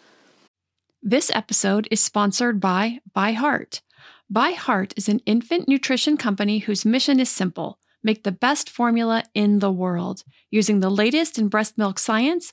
This 1.02 1.30
episode 1.34 1.88
is 1.90 2.04
sponsored 2.04 2.60
by 2.60 2.98
ByHeart. 3.16 3.80
By 4.28 4.50
Heart 4.50 4.92
is 4.98 5.08
an 5.08 5.20
infant 5.24 5.66
nutrition 5.66 6.18
company 6.18 6.58
whose 6.58 6.84
mission 6.84 7.18
is 7.18 7.30
simple 7.30 7.78
make 8.02 8.24
the 8.24 8.30
best 8.30 8.68
formula 8.68 9.24
in 9.32 9.60
the 9.60 9.72
world. 9.72 10.22
Using 10.50 10.80
the 10.80 10.90
latest 10.90 11.38
in 11.38 11.48
breast 11.48 11.78
milk 11.78 11.98
science, 11.98 12.52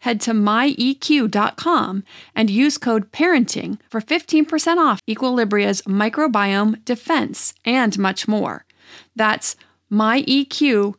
Head 0.00 0.20
to 0.22 0.32
myeq.com 0.32 2.04
and 2.34 2.50
use 2.50 2.78
code 2.78 3.12
parenting 3.12 3.78
for 3.88 4.00
15% 4.00 4.76
off 4.78 5.00
Equilibria's 5.08 5.82
microbiome 5.82 6.84
defense 6.84 7.54
and 7.64 7.98
much 7.98 8.28
more. 8.28 8.64
That's 9.14 9.56
myeq.com 9.90 10.96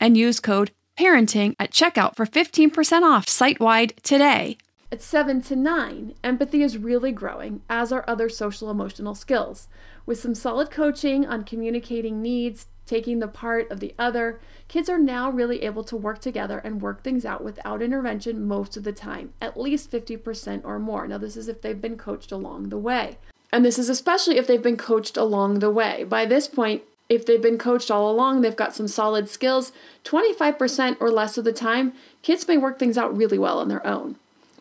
and 0.00 0.16
use 0.16 0.40
code 0.40 0.70
parenting 0.98 1.54
at 1.58 1.72
checkout 1.72 2.16
for 2.16 2.26
15% 2.26 3.02
off 3.02 3.28
site 3.28 3.60
wide 3.60 3.94
today. 4.02 4.58
At 4.92 5.02
7 5.02 5.40
to 5.42 5.54
9, 5.54 6.14
empathy 6.24 6.64
is 6.64 6.76
really 6.76 7.12
growing, 7.12 7.62
as 7.70 7.92
are 7.92 8.04
other 8.08 8.28
social 8.28 8.70
emotional 8.70 9.14
skills. 9.14 9.68
With 10.04 10.18
some 10.18 10.34
solid 10.34 10.72
coaching 10.72 11.24
on 11.24 11.44
communicating 11.44 12.20
needs, 12.20 12.66
taking 12.90 13.20
the 13.20 13.28
part 13.28 13.70
of 13.70 13.78
the 13.78 13.94
other, 14.00 14.40
kids 14.66 14.88
are 14.88 14.98
now 14.98 15.30
really 15.30 15.62
able 15.62 15.84
to 15.84 15.96
work 15.96 16.20
together 16.20 16.58
and 16.58 16.82
work 16.82 17.04
things 17.04 17.24
out 17.24 17.44
without 17.44 17.80
intervention 17.80 18.44
most 18.44 18.76
of 18.76 18.82
the 18.82 18.92
time, 18.92 19.32
at 19.40 19.58
least 19.58 19.92
50% 19.92 20.62
or 20.64 20.80
more. 20.80 21.06
Now, 21.06 21.16
this 21.16 21.36
is 21.36 21.46
if 21.46 21.62
they've 21.62 21.80
been 21.80 21.96
coached 21.96 22.32
along 22.32 22.70
the 22.70 22.78
way. 22.78 23.16
And 23.52 23.64
this 23.64 23.78
is 23.78 23.88
especially 23.88 24.38
if 24.38 24.48
they've 24.48 24.60
been 24.60 24.76
coached 24.76 25.16
along 25.16 25.60
the 25.60 25.70
way. 25.70 26.02
By 26.02 26.26
this 26.26 26.48
point, 26.48 26.82
if 27.08 27.24
they've 27.24 27.40
been 27.40 27.58
coached 27.58 27.92
all 27.92 28.10
along, 28.10 28.40
they've 28.40 28.56
got 28.56 28.74
some 28.74 28.88
solid 28.88 29.28
skills. 29.28 29.70
25% 30.02 30.96
or 31.00 31.12
less 31.12 31.38
of 31.38 31.44
the 31.44 31.52
time, 31.52 31.92
kids 32.22 32.48
may 32.48 32.58
work 32.58 32.80
things 32.80 32.98
out 32.98 33.16
really 33.16 33.38
well 33.38 33.60
on 33.60 33.68
their 33.68 33.86
own. 33.86 34.16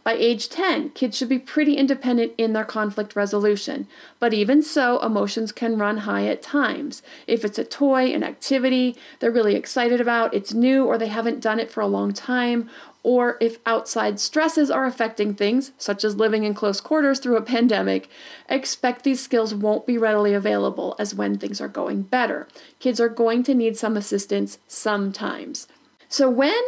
By 0.09 0.15
age 0.15 0.49
10, 0.49 0.89
kids 0.95 1.15
should 1.15 1.29
be 1.29 1.37
pretty 1.37 1.75
independent 1.75 2.33
in 2.35 2.53
their 2.53 2.65
conflict 2.65 3.15
resolution, 3.15 3.87
but 4.19 4.33
even 4.33 4.63
so, 4.63 4.97
emotions 5.01 5.51
can 5.51 5.77
run 5.77 5.97
high 5.97 6.25
at 6.25 6.41
times. 6.41 7.03
If 7.27 7.45
it's 7.45 7.59
a 7.59 7.63
toy, 7.63 8.11
an 8.11 8.23
activity 8.23 8.95
they're 9.19 9.29
really 9.29 9.53
excited 9.53 10.01
about, 10.01 10.33
it's 10.33 10.51
new, 10.51 10.83
or 10.83 10.97
they 10.97 11.09
haven't 11.09 11.41
done 11.41 11.59
it 11.59 11.69
for 11.69 11.81
a 11.81 11.85
long 11.85 12.11
time, 12.11 12.71
or 13.03 13.37
if 13.39 13.59
outside 13.67 14.19
stresses 14.19 14.71
are 14.71 14.87
affecting 14.87 15.35
things, 15.35 15.73
such 15.77 16.03
as 16.03 16.15
living 16.15 16.43
in 16.43 16.55
close 16.55 16.81
quarters 16.81 17.19
through 17.19 17.37
a 17.37 17.43
pandemic, 17.43 18.09
expect 18.49 19.03
these 19.03 19.21
skills 19.21 19.53
won't 19.53 19.85
be 19.85 19.99
readily 19.99 20.33
available 20.33 20.95
as 20.97 21.13
when 21.13 21.37
things 21.37 21.61
are 21.61 21.67
going 21.67 22.01
better. 22.01 22.47
Kids 22.79 22.99
are 22.99 23.09
going 23.09 23.43
to 23.43 23.53
need 23.53 23.77
some 23.77 23.95
assistance 23.95 24.57
sometimes. 24.67 25.67
So, 26.07 26.31
when 26.31 26.63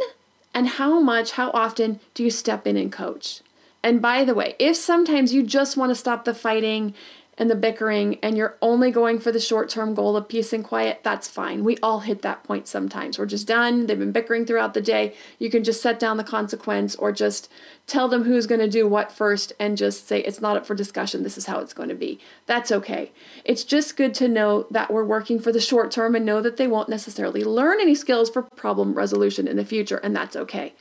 and 0.53 0.67
how 0.67 0.99
much, 0.99 1.31
how 1.31 1.51
often 1.51 1.99
do 2.13 2.23
you 2.23 2.29
step 2.29 2.67
in 2.67 2.77
and 2.77 2.91
coach? 2.91 3.41
And 3.83 4.01
by 4.01 4.23
the 4.23 4.35
way, 4.35 4.55
if 4.59 4.75
sometimes 4.75 5.33
you 5.33 5.43
just 5.43 5.77
want 5.77 5.89
to 5.89 5.95
stop 5.95 6.25
the 6.25 6.33
fighting 6.33 6.93
and 7.37 7.49
the 7.49 7.55
bickering 7.55 8.19
and 8.21 8.37
you're 8.37 8.57
only 8.61 8.91
going 8.91 9.19
for 9.19 9.31
the 9.31 9.39
short 9.39 9.69
term 9.69 9.93
goal 9.93 10.15
of 10.15 10.27
peace 10.27 10.53
and 10.53 10.63
quiet, 10.63 10.99
that's 11.03 11.27
fine. 11.27 11.63
We 11.63 11.77
all 11.77 12.01
hit 12.01 12.21
that 12.21 12.43
point 12.43 12.67
sometimes. 12.67 13.17
We're 13.17 13.25
just 13.25 13.47
done. 13.47 13.87
They've 13.87 13.97
been 13.97 14.11
bickering 14.11 14.45
throughout 14.45 14.73
the 14.73 14.81
day. 14.81 15.15
You 15.39 15.49
can 15.49 15.63
just 15.63 15.81
set 15.81 15.99
down 15.99 16.17
the 16.17 16.23
consequence 16.23 16.95
or 16.95 17.11
just 17.11 17.49
tell 17.87 18.07
them 18.07 18.23
who's 18.23 18.47
going 18.47 18.61
to 18.61 18.69
do 18.69 18.87
what 18.87 19.11
first 19.11 19.53
and 19.59 19.77
just 19.77 20.07
say 20.07 20.19
it's 20.19 20.41
not 20.41 20.57
up 20.57 20.65
for 20.65 20.75
discussion. 20.75 21.23
This 21.23 21.37
is 21.37 21.45
how 21.45 21.59
it's 21.59 21.73
going 21.73 21.89
to 21.89 21.95
be. 21.95 22.19
That's 22.45 22.71
okay. 22.71 23.11
It's 23.43 23.63
just 23.63 23.97
good 23.97 24.13
to 24.15 24.27
know 24.27 24.67
that 24.69 24.91
we're 24.91 25.03
working 25.03 25.39
for 25.39 25.51
the 25.51 25.59
short 25.59 25.91
term 25.91 26.15
and 26.15 26.25
know 26.25 26.41
that 26.41 26.57
they 26.57 26.67
won't 26.67 26.89
necessarily 26.89 27.43
learn 27.43 27.79
any 27.81 27.95
skills 27.95 28.29
for 28.29 28.43
problem 28.43 28.93
resolution 28.93 29.47
in 29.47 29.57
the 29.57 29.65
future, 29.65 29.97
and 29.97 30.15
that's 30.15 30.35
okay. 30.35 30.73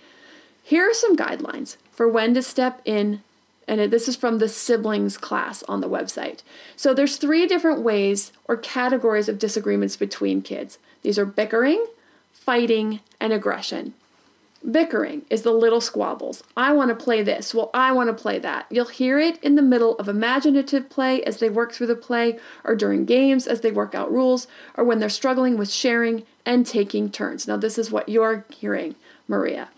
Here 0.62 0.88
are 0.88 0.94
some 0.94 1.16
guidelines 1.16 1.76
for 1.90 2.08
when 2.08 2.34
to 2.34 2.42
step 2.42 2.80
in 2.84 3.22
and 3.70 3.92
this 3.92 4.08
is 4.08 4.16
from 4.16 4.38
the 4.38 4.48
siblings 4.48 5.16
class 5.16 5.62
on 5.62 5.80
the 5.80 5.88
website. 5.88 6.42
So 6.74 6.92
there's 6.92 7.16
three 7.16 7.46
different 7.46 7.82
ways 7.82 8.32
or 8.46 8.56
categories 8.56 9.28
of 9.28 9.38
disagreements 9.38 9.96
between 9.96 10.42
kids. 10.42 10.78
These 11.02 11.20
are 11.20 11.24
bickering, 11.24 11.86
fighting, 12.32 12.98
and 13.20 13.32
aggression. 13.32 13.94
Bickering 14.68 15.22
is 15.30 15.42
the 15.42 15.52
little 15.52 15.80
squabbles. 15.80 16.42
I 16.56 16.72
want 16.72 16.88
to 16.90 17.04
play 17.04 17.22
this. 17.22 17.54
Well, 17.54 17.70
I 17.72 17.92
want 17.92 18.08
to 18.08 18.22
play 18.22 18.40
that. 18.40 18.66
You'll 18.70 18.86
hear 18.86 19.20
it 19.20 19.42
in 19.42 19.54
the 19.54 19.62
middle 19.62 19.96
of 19.98 20.08
imaginative 20.08 20.90
play 20.90 21.22
as 21.22 21.38
they 21.38 21.48
work 21.48 21.72
through 21.72 21.86
the 21.86 21.94
play, 21.94 22.40
or 22.64 22.74
during 22.74 23.04
games 23.04 23.46
as 23.46 23.60
they 23.60 23.70
work 23.70 23.94
out 23.94 24.12
rules, 24.12 24.48
or 24.76 24.82
when 24.82 24.98
they're 24.98 25.08
struggling 25.08 25.56
with 25.56 25.70
sharing 25.70 26.24
and 26.44 26.66
taking 26.66 27.08
turns. 27.08 27.46
Now, 27.46 27.56
this 27.56 27.78
is 27.78 27.92
what 27.92 28.08
you're 28.08 28.44
hearing, 28.50 28.96
Maria. 29.28 29.68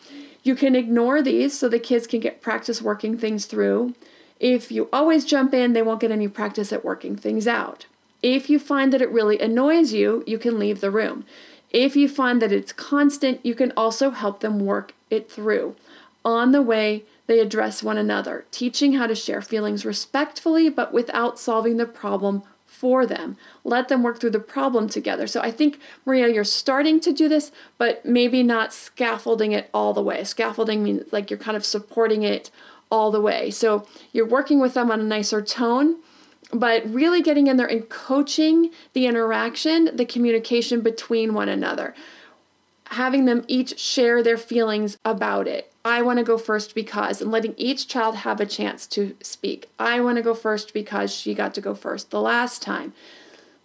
You 0.43 0.55
can 0.55 0.75
ignore 0.75 1.23
these 1.23 1.57
so 1.57 1.69
the 1.69 1.79
kids 1.79 2.07
can 2.07 2.21
get 2.21 2.43
practice 2.43 2.83
working 2.83 3.17
things 3.17 3.47
through. 3.47 3.95
If 4.41 4.73
you 4.73 4.89
always 4.93 5.25
jump 5.25 5.55
in, 5.55 5.73
they 5.73 5.83
won't 5.83 6.01
get 6.01 6.11
any 6.11 6.29
practice 6.29 6.73
at 6.73 6.85
working 6.85 7.17
things 7.17 7.47
out. 7.47 7.87
If 8.23 8.51
you 8.51 8.59
find 8.59 8.93
that 8.93 9.03
it 9.03 9.11
really 9.11 9.39
annoys 9.39 9.93
you, 9.93 10.25
you 10.27 10.39
can 10.39 10.59
leave 10.59 10.81
the 10.81 10.91
room. 10.91 11.25
If 11.71 11.97
you 11.97 12.09
find 12.09 12.43
that 12.43 12.53
it's 12.53 12.73
constant, 12.73 13.45
you 13.45 13.55
can 13.55 13.73
also 13.77 14.11
help 14.11 14.41
them 14.41 14.61
work 14.61 14.95
it 15.11 15.31
through. 15.31 15.77
On 16.25 16.53
the 16.53 16.63
way, 16.63 17.05
they 17.27 17.41
address 17.41 17.83
one 17.83 17.99
another, 17.99 18.45
teaching 18.51 18.95
how 18.95 19.07
to 19.07 19.15
share 19.15 19.43
feelings 19.43 19.85
respectfully 19.85 20.69
but 20.69 20.93
without 20.93 21.39
solving 21.39 21.77
the 21.77 21.87
problem 21.87 22.43
for 22.83 23.07
them. 23.07 23.37
Let 23.63 23.87
them 23.87 24.03
work 24.03 24.19
through 24.19 24.31
the 24.31 24.41
problem 24.41 24.89
together. 24.89 25.29
So 25.29 25.41
I 25.41 25.53
think, 25.53 25.79
Maria, 26.05 26.27
you're 26.27 26.43
starting 26.43 26.99
to 26.99 27.13
do 27.13 27.29
this, 27.29 27.53
but 27.79 28.05
maybe 28.05 28.43
not 28.43 28.75
scaffolding 28.75 29.53
it 29.53 29.71
all 29.73 29.93
the 29.95 30.03
way. 30.03 30.25
Scaffolding 30.25 30.83
means 30.83 31.13
like 31.13 31.31
you're 31.31 31.39
kind 31.39 31.57
of 31.57 31.65
supporting 31.65 32.25
it 32.25 32.51
all 32.91 33.13
the 33.13 33.21
way. 33.21 33.53
So 33.53 33.87
you're 34.11 34.27
working 34.27 34.59
with 34.59 34.75
them 34.75 34.91
on 34.91 34.99
a 34.99 35.05
nicer 35.05 35.41
tone, 35.41 35.99
but 36.53 36.85
really 36.93 37.23
getting 37.23 37.47
in 37.47 37.57
there 37.57 37.69
and 37.69 37.89
coaching 37.89 38.73
the 38.95 39.07
interaction, 39.07 39.95
the 39.95 40.05
communication 40.05 40.81
between 40.81 41.35
one 41.35 41.49
another 41.49 41.95
having 42.93 43.25
them 43.25 43.45
each 43.49 43.79
share 43.79 44.23
their 44.23 44.37
feelings 44.37 44.99
about 45.05 45.49
it. 45.49 45.73
I 45.85 46.03
want 46.03 46.19
to 46.19 46.25
go 46.25 46.39
first 46.39 46.75
because, 46.75 47.21
and 47.21 47.31
letting 47.31 47.55
each 47.57 47.89
child 47.89 48.17
have 48.17 48.41
a 48.41 48.47
chance 48.47 48.87
to 48.89 49.17
speak. 49.23 49.69
I 49.79 50.01
want 50.01 50.17
to 50.17 50.23
go 50.23 50.35
first 50.35 50.75
because 50.75 51.13
she 51.13 51.35
got 51.35 51.55
to 51.55 51.61
go 51.61 51.75
first 51.75 52.11
the 52.11 52.21
last 52.21 52.63
time. 52.63 52.93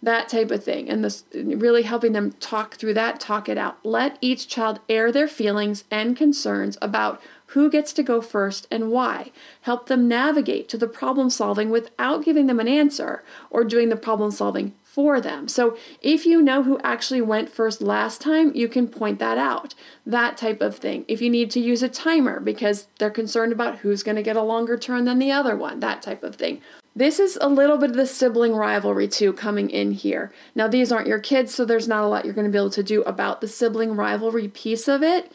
That 0.02 0.28
type 0.28 0.50
of 0.50 0.64
thing. 0.64 0.88
And 0.88 1.04
this 1.04 1.24
really 1.34 1.82
helping 1.82 2.12
them 2.12 2.32
talk 2.40 2.76
through 2.76 2.94
that, 2.94 3.20
talk 3.20 3.48
it 3.48 3.58
out. 3.58 3.84
Let 3.84 4.16
each 4.20 4.48
child 4.48 4.80
air 4.88 5.12
their 5.12 5.28
feelings 5.28 5.84
and 5.90 6.16
concerns 6.16 6.78
about 6.80 7.20
who 7.52 7.70
gets 7.70 7.92
to 7.94 8.02
go 8.02 8.20
first 8.20 8.66
and 8.70 8.90
why. 8.90 9.32
Help 9.62 9.88
them 9.88 10.08
navigate 10.08 10.68
to 10.68 10.78
the 10.78 10.86
problem 10.86 11.30
solving 11.30 11.70
without 11.70 12.24
giving 12.24 12.46
them 12.46 12.60
an 12.60 12.68
answer 12.68 13.24
or 13.50 13.64
doing 13.64 13.88
the 13.88 13.96
problem 13.96 14.30
solving 14.30 14.74
for 14.98 15.20
them. 15.20 15.46
So 15.46 15.78
if 16.02 16.26
you 16.26 16.42
know 16.42 16.64
who 16.64 16.80
actually 16.80 17.20
went 17.20 17.48
first 17.48 17.80
last 17.80 18.20
time, 18.20 18.50
you 18.56 18.66
can 18.66 18.88
point 18.88 19.20
that 19.20 19.38
out. 19.38 19.76
That 20.04 20.36
type 20.36 20.60
of 20.60 20.74
thing. 20.74 21.04
If 21.06 21.22
you 21.22 21.30
need 21.30 21.52
to 21.52 21.60
use 21.60 21.84
a 21.84 21.88
timer 21.88 22.40
because 22.40 22.88
they're 22.98 23.08
concerned 23.08 23.52
about 23.52 23.78
who's 23.78 24.02
going 24.02 24.16
to 24.16 24.24
get 24.24 24.34
a 24.34 24.42
longer 24.42 24.76
turn 24.76 25.04
than 25.04 25.20
the 25.20 25.30
other 25.30 25.54
one, 25.56 25.78
that 25.78 26.02
type 26.02 26.24
of 26.24 26.34
thing. 26.34 26.60
This 26.96 27.20
is 27.20 27.38
a 27.40 27.48
little 27.48 27.78
bit 27.78 27.90
of 27.90 27.96
the 27.96 28.08
sibling 28.08 28.56
rivalry 28.56 29.06
too 29.06 29.32
coming 29.32 29.70
in 29.70 29.92
here. 29.92 30.32
Now, 30.56 30.66
these 30.66 30.90
aren't 30.90 31.06
your 31.06 31.20
kids, 31.20 31.54
so 31.54 31.64
there's 31.64 31.86
not 31.86 32.02
a 32.02 32.08
lot 32.08 32.24
you're 32.24 32.34
going 32.34 32.48
to 32.48 32.50
be 32.50 32.58
able 32.58 32.70
to 32.70 32.82
do 32.82 33.02
about 33.02 33.40
the 33.40 33.46
sibling 33.46 33.94
rivalry 33.94 34.48
piece 34.48 34.88
of 34.88 35.04
it. 35.04 35.30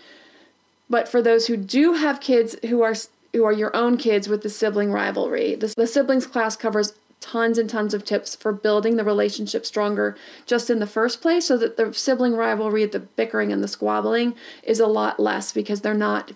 But 0.89 1.07
for 1.07 1.21
those 1.21 1.47
who 1.47 1.55
do 1.55 1.93
have 1.93 2.19
kids 2.19 2.57
who 2.65 2.81
are 2.81 2.95
who 3.31 3.45
are 3.45 3.53
your 3.53 3.75
own 3.75 3.95
kids 3.95 4.27
with 4.27 4.43
the 4.43 4.49
sibling 4.49 4.91
rivalry, 4.91 5.55
the, 5.55 5.73
the 5.75 5.87
siblings 5.87 6.27
class 6.27 6.55
covers 6.55 6.93
tons 7.23 7.57
and 7.57 7.69
tons 7.69 7.93
of 7.93 8.03
tips 8.03 8.35
for 8.35 8.51
building 8.51 8.97
the 8.97 9.03
relationship 9.03 9.65
stronger 9.65 10.17
just 10.45 10.69
in 10.69 10.79
the 10.79 10.85
first 10.85 11.21
place 11.21 11.45
so 11.45 11.57
that 11.57 11.77
the 11.77 11.93
sibling 11.93 12.35
rivalry, 12.35 12.85
the 12.85 12.99
bickering 12.99 13.51
and 13.51 13.63
the 13.63 13.67
squabbling 13.67 14.35
is 14.61 14.81
a 14.81 14.87
lot 14.87 15.21
less 15.21 15.53
because 15.53 15.81
they're 15.81 15.93
not 15.93 16.33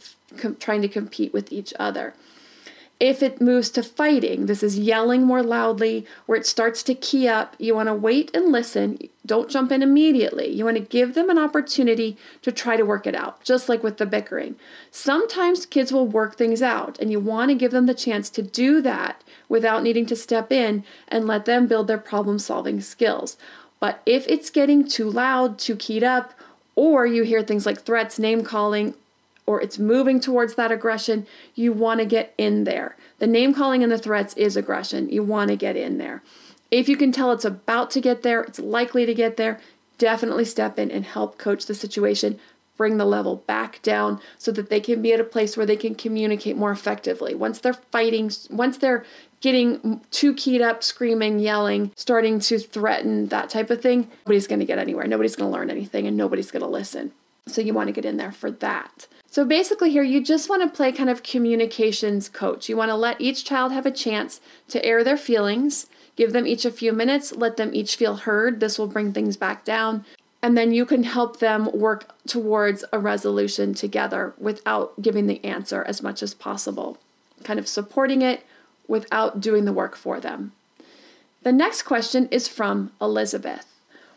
trying 0.59 0.81
to 0.81 0.87
compete 0.87 1.33
with 1.33 1.51
each 1.51 1.73
other. 1.77 2.13
If 2.99 3.21
it 3.21 3.39
moves 3.39 3.69
to 3.71 3.83
fighting, 3.83 4.47
this 4.47 4.63
is 4.63 4.79
yelling 4.79 5.23
more 5.23 5.43
loudly, 5.43 6.07
where 6.25 6.39
it 6.39 6.47
starts 6.47 6.81
to 6.83 6.95
key 6.95 7.27
up. 7.27 7.55
You 7.59 7.75
want 7.75 7.89
to 7.89 7.93
wait 7.93 8.35
and 8.35 8.51
listen. 8.51 8.97
Don't 9.23 9.51
jump 9.51 9.71
in 9.71 9.83
immediately. 9.83 10.47
You 10.51 10.65
want 10.65 10.77
to 10.77 10.83
give 10.83 11.13
them 11.13 11.29
an 11.29 11.37
opportunity 11.37 12.17
to 12.41 12.51
try 12.51 12.75
to 12.75 12.85
work 12.85 13.05
it 13.05 13.13
out, 13.13 13.43
just 13.43 13.69
like 13.69 13.83
with 13.83 13.97
the 13.97 14.07
bickering. 14.07 14.55
Sometimes 14.89 15.67
kids 15.67 15.93
will 15.93 16.07
work 16.07 16.37
things 16.37 16.63
out, 16.63 16.97
and 16.99 17.11
you 17.11 17.19
want 17.19 17.49
to 17.49 17.55
give 17.55 17.71
them 17.71 17.85
the 17.85 17.93
chance 17.93 18.31
to 18.31 18.41
do 18.41 18.81
that 18.81 19.23
without 19.47 19.83
needing 19.83 20.07
to 20.07 20.15
step 20.15 20.51
in 20.51 20.83
and 21.07 21.27
let 21.27 21.45
them 21.45 21.67
build 21.67 21.87
their 21.87 21.99
problem 21.99 22.39
solving 22.39 22.81
skills. 22.81 23.37
But 23.79 24.01
if 24.07 24.27
it's 24.27 24.49
getting 24.49 24.87
too 24.87 25.07
loud, 25.07 25.59
too 25.59 25.75
keyed 25.75 26.03
up, 26.03 26.33
or 26.73 27.05
you 27.05 27.21
hear 27.21 27.43
things 27.43 27.67
like 27.67 27.81
threats, 27.81 28.17
name 28.17 28.43
calling, 28.43 28.95
or 29.47 29.61
it's 29.61 29.79
moving 29.79 30.19
towards 30.19 30.55
that 30.55 30.71
aggression, 30.71 31.25
you 31.55 31.73
want 31.73 31.99
to 32.01 32.05
get 32.05 32.35
in 32.37 32.65
there. 32.65 32.95
The 33.17 33.25
name 33.25 33.53
calling 33.53 33.81
and 33.81 33.91
the 33.91 33.97
threats 33.97 34.35
is 34.35 34.55
aggression. 34.55 35.09
You 35.09 35.23
want 35.23 35.49
to 35.49 35.55
get 35.55 35.75
in 35.75 35.97
there. 35.97 36.21
If 36.69 36.89
you 36.89 36.97
can 36.97 37.13
tell 37.13 37.31
it's 37.31 37.45
about 37.45 37.89
to 37.91 38.01
get 38.01 38.21
there, 38.21 38.41
it's 38.43 38.59
likely 38.59 39.05
to 39.05 39.13
get 39.13 39.37
there, 39.37 39.59
definitely 39.97 40.45
step 40.45 40.77
in 40.77 40.91
and 40.91 41.05
help 41.05 41.37
coach 41.37 41.65
the 41.65 41.73
situation. 41.73 42.39
Bring 42.75 42.97
the 42.97 43.05
level 43.05 43.37
back 43.37 43.81
down 43.81 44.21
so 44.37 44.51
that 44.51 44.69
they 44.69 44.79
can 44.79 45.01
be 45.01 45.11
at 45.11 45.19
a 45.19 45.23
place 45.23 45.57
where 45.57 45.65
they 45.65 45.77
can 45.77 45.95
communicate 45.95 46.57
more 46.57 46.71
effectively. 46.71 47.33
Once 47.33 47.59
they're 47.59 47.73
fighting, 47.73 48.29
once 48.51 48.77
they're 48.77 49.03
getting 49.41 50.01
too 50.11 50.33
keyed 50.35 50.61
up, 50.61 50.83
screaming, 50.83 51.39
yelling, 51.39 51.91
starting 51.95 52.39
to 52.41 52.59
threaten, 52.59 53.29
that 53.29 53.49
type 53.49 53.71
of 53.71 53.81
thing, 53.81 54.11
nobody's 54.25 54.45
to 54.45 54.65
get 54.65 54.77
anywhere. 54.77 55.07
Nobody's 55.07 55.35
to 55.47 55.51
learn 55.51 55.71
anything 55.71 56.05
and 56.05 56.17
nobody's 56.17 56.51
to 56.61 56.69
listen. 56.69 57.13
So 57.47 57.61
you 57.61 57.73
want 57.73 57.87
to 57.87 57.93
get 57.93 58.05
in 58.05 58.17
there 58.17 58.31
for 58.31 58.51
that. 58.51 59.07
So 59.29 59.45
basically, 59.45 59.91
here 59.91 60.03
you 60.03 60.23
just 60.23 60.49
want 60.49 60.63
to 60.63 60.75
play 60.75 60.91
kind 60.91 61.09
of 61.09 61.23
communications 61.23 62.29
coach. 62.29 62.69
You 62.69 62.77
want 62.77 62.89
to 62.89 62.95
let 62.95 63.21
each 63.21 63.45
child 63.45 63.71
have 63.71 63.85
a 63.85 63.91
chance 63.91 64.41
to 64.69 64.83
air 64.83 65.03
their 65.03 65.17
feelings, 65.17 65.87
give 66.15 66.33
them 66.33 66.47
each 66.47 66.65
a 66.65 66.71
few 66.71 66.93
minutes, 66.93 67.35
let 67.35 67.57
them 67.57 67.73
each 67.73 67.95
feel 67.95 68.15
heard. 68.15 68.59
This 68.59 68.79
will 68.79 68.87
bring 68.87 69.13
things 69.13 69.37
back 69.37 69.63
down. 69.63 70.05
And 70.41 70.57
then 70.57 70.71
you 70.71 70.85
can 70.85 71.03
help 71.03 71.39
them 71.39 71.69
work 71.73 72.15
towards 72.25 72.85
a 72.93 72.99
resolution 72.99 73.73
together 73.73 74.33
without 74.37 75.01
giving 75.01 75.27
the 75.27 75.43
answer 75.43 75.83
as 75.83 76.01
much 76.01 76.23
as 76.23 76.33
possible, 76.33 76.97
kind 77.43 77.59
of 77.59 77.67
supporting 77.67 78.21
it 78.21 78.45
without 78.87 79.41
doing 79.41 79.65
the 79.65 79.73
work 79.73 79.95
for 79.95 80.19
them. 80.19 80.53
The 81.43 81.51
next 81.51 81.83
question 81.83 82.27
is 82.29 82.47
from 82.47 82.91
Elizabeth. 83.01 83.65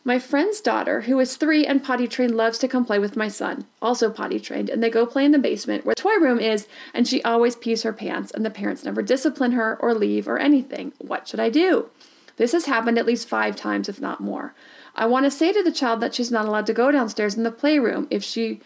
My 0.03 0.19
friend's 0.19 0.63
daughter, 0.63 1.03
who 1.03 1.21
is 1.21 1.37
three 1.37 1.67
and 1.67 1.85
potty 1.85 2.09
trained, 2.09 2.35
loves 2.35 2.59
to 2.59 2.69
come 2.69 2.87
play 2.87 2.99
with 2.99 3.17
my 3.17 3.29
son, 3.29 3.67
also 3.83 4.09
potty 4.11 4.41
trained, 4.41 4.71
and 4.71 4.83
they 4.83 4.89
go 4.89 5.05
play 5.05 5.27
in 5.27 5.33
the 5.33 5.39
basement 5.39 5.85
where 5.85 5.95
the 5.95 6.01
toy 6.01 6.15
room 6.15 6.39
is, 6.39 6.67
and 6.95 7.07
she 7.07 7.23
always 7.23 7.55
pees 7.55 7.83
her 7.83 7.93
pants, 7.93 8.31
and 8.31 8.45
the 8.45 8.51
parents 8.51 8.85
never 8.85 9.03
discipline 9.03 9.53
her 9.53 9.77
or 9.79 9.95
leave 9.95 10.27
or 10.27 10.39
anything. 10.39 10.95
What 10.99 11.29
should 11.29 11.41
I 11.41 11.51
do? 11.51 11.91
This 12.37 12.53
has 12.53 12.65
happened 12.65 12.97
at 12.99 13.05
least 13.05 13.29
five 13.29 13.57
times, 13.57 13.91
if 13.91 14.01
not 14.01 14.23
more. 14.23 14.55
I 14.95 15.05
want 15.05 15.27
to 15.27 15.31
say 15.31 15.53
to 15.53 15.63
the 15.63 15.71
child 15.71 16.01
that 16.01 16.15
she's 16.15 16.31
not 16.31 16.47
allowed 16.47 16.67
to 16.67 16.73
go 16.73 16.91
downstairs 16.91 17.37
in 17.37 17.43
the 17.43 17.51
playroom 17.51 18.07
if 18.11 18.25
she 18.25 18.61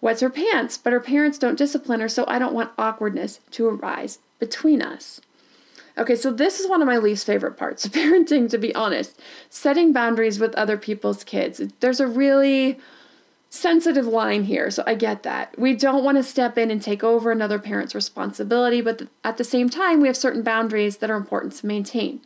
wets 0.00 0.22
her 0.22 0.30
pants, 0.30 0.78
but 0.78 0.94
her 0.94 1.00
parents 1.00 1.36
don't 1.36 1.58
discipline 1.58 2.00
her, 2.00 2.08
so 2.08 2.24
I 2.26 2.38
don't 2.38 2.54
want 2.54 2.72
awkwardness 2.78 3.40
to 3.50 3.66
arise 3.68 4.20
between 4.38 4.80
us. 4.80 5.20
Okay, 5.98 6.16
so 6.16 6.32
this 6.32 6.58
is 6.58 6.68
one 6.68 6.80
of 6.80 6.86
my 6.86 6.96
least 6.96 7.26
favorite 7.26 7.56
parts 7.56 7.84
of 7.84 7.92
parenting, 7.92 8.48
to 8.50 8.58
be 8.58 8.74
honest. 8.74 9.20
Setting 9.50 9.92
boundaries 9.92 10.38
with 10.38 10.54
other 10.54 10.76
people's 10.76 11.24
kids. 11.24 11.60
There's 11.80 12.00
a 12.00 12.06
really 12.06 12.78
sensitive 13.50 14.06
line 14.06 14.44
here, 14.44 14.70
so 14.70 14.82
I 14.86 14.94
get 14.94 15.22
that. 15.24 15.58
We 15.58 15.74
don't 15.74 16.02
want 16.02 16.16
to 16.16 16.22
step 16.22 16.56
in 16.56 16.70
and 16.70 16.80
take 16.80 17.04
over 17.04 17.30
another 17.30 17.58
parent's 17.58 17.94
responsibility, 17.94 18.80
but 18.80 19.02
at 19.22 19.36
the 19.36 19.44
same 19.44 19.68
time, 19.68 20.00
we 20.00 20.08
have 20.08 20.16
certain 20.16 20.42
boundaries 20.42 20.96
that 20.98 21.10
are 21.10 21.16
important 21.16 21.52
to 21.54 21.66
maintain. 21.66 22.22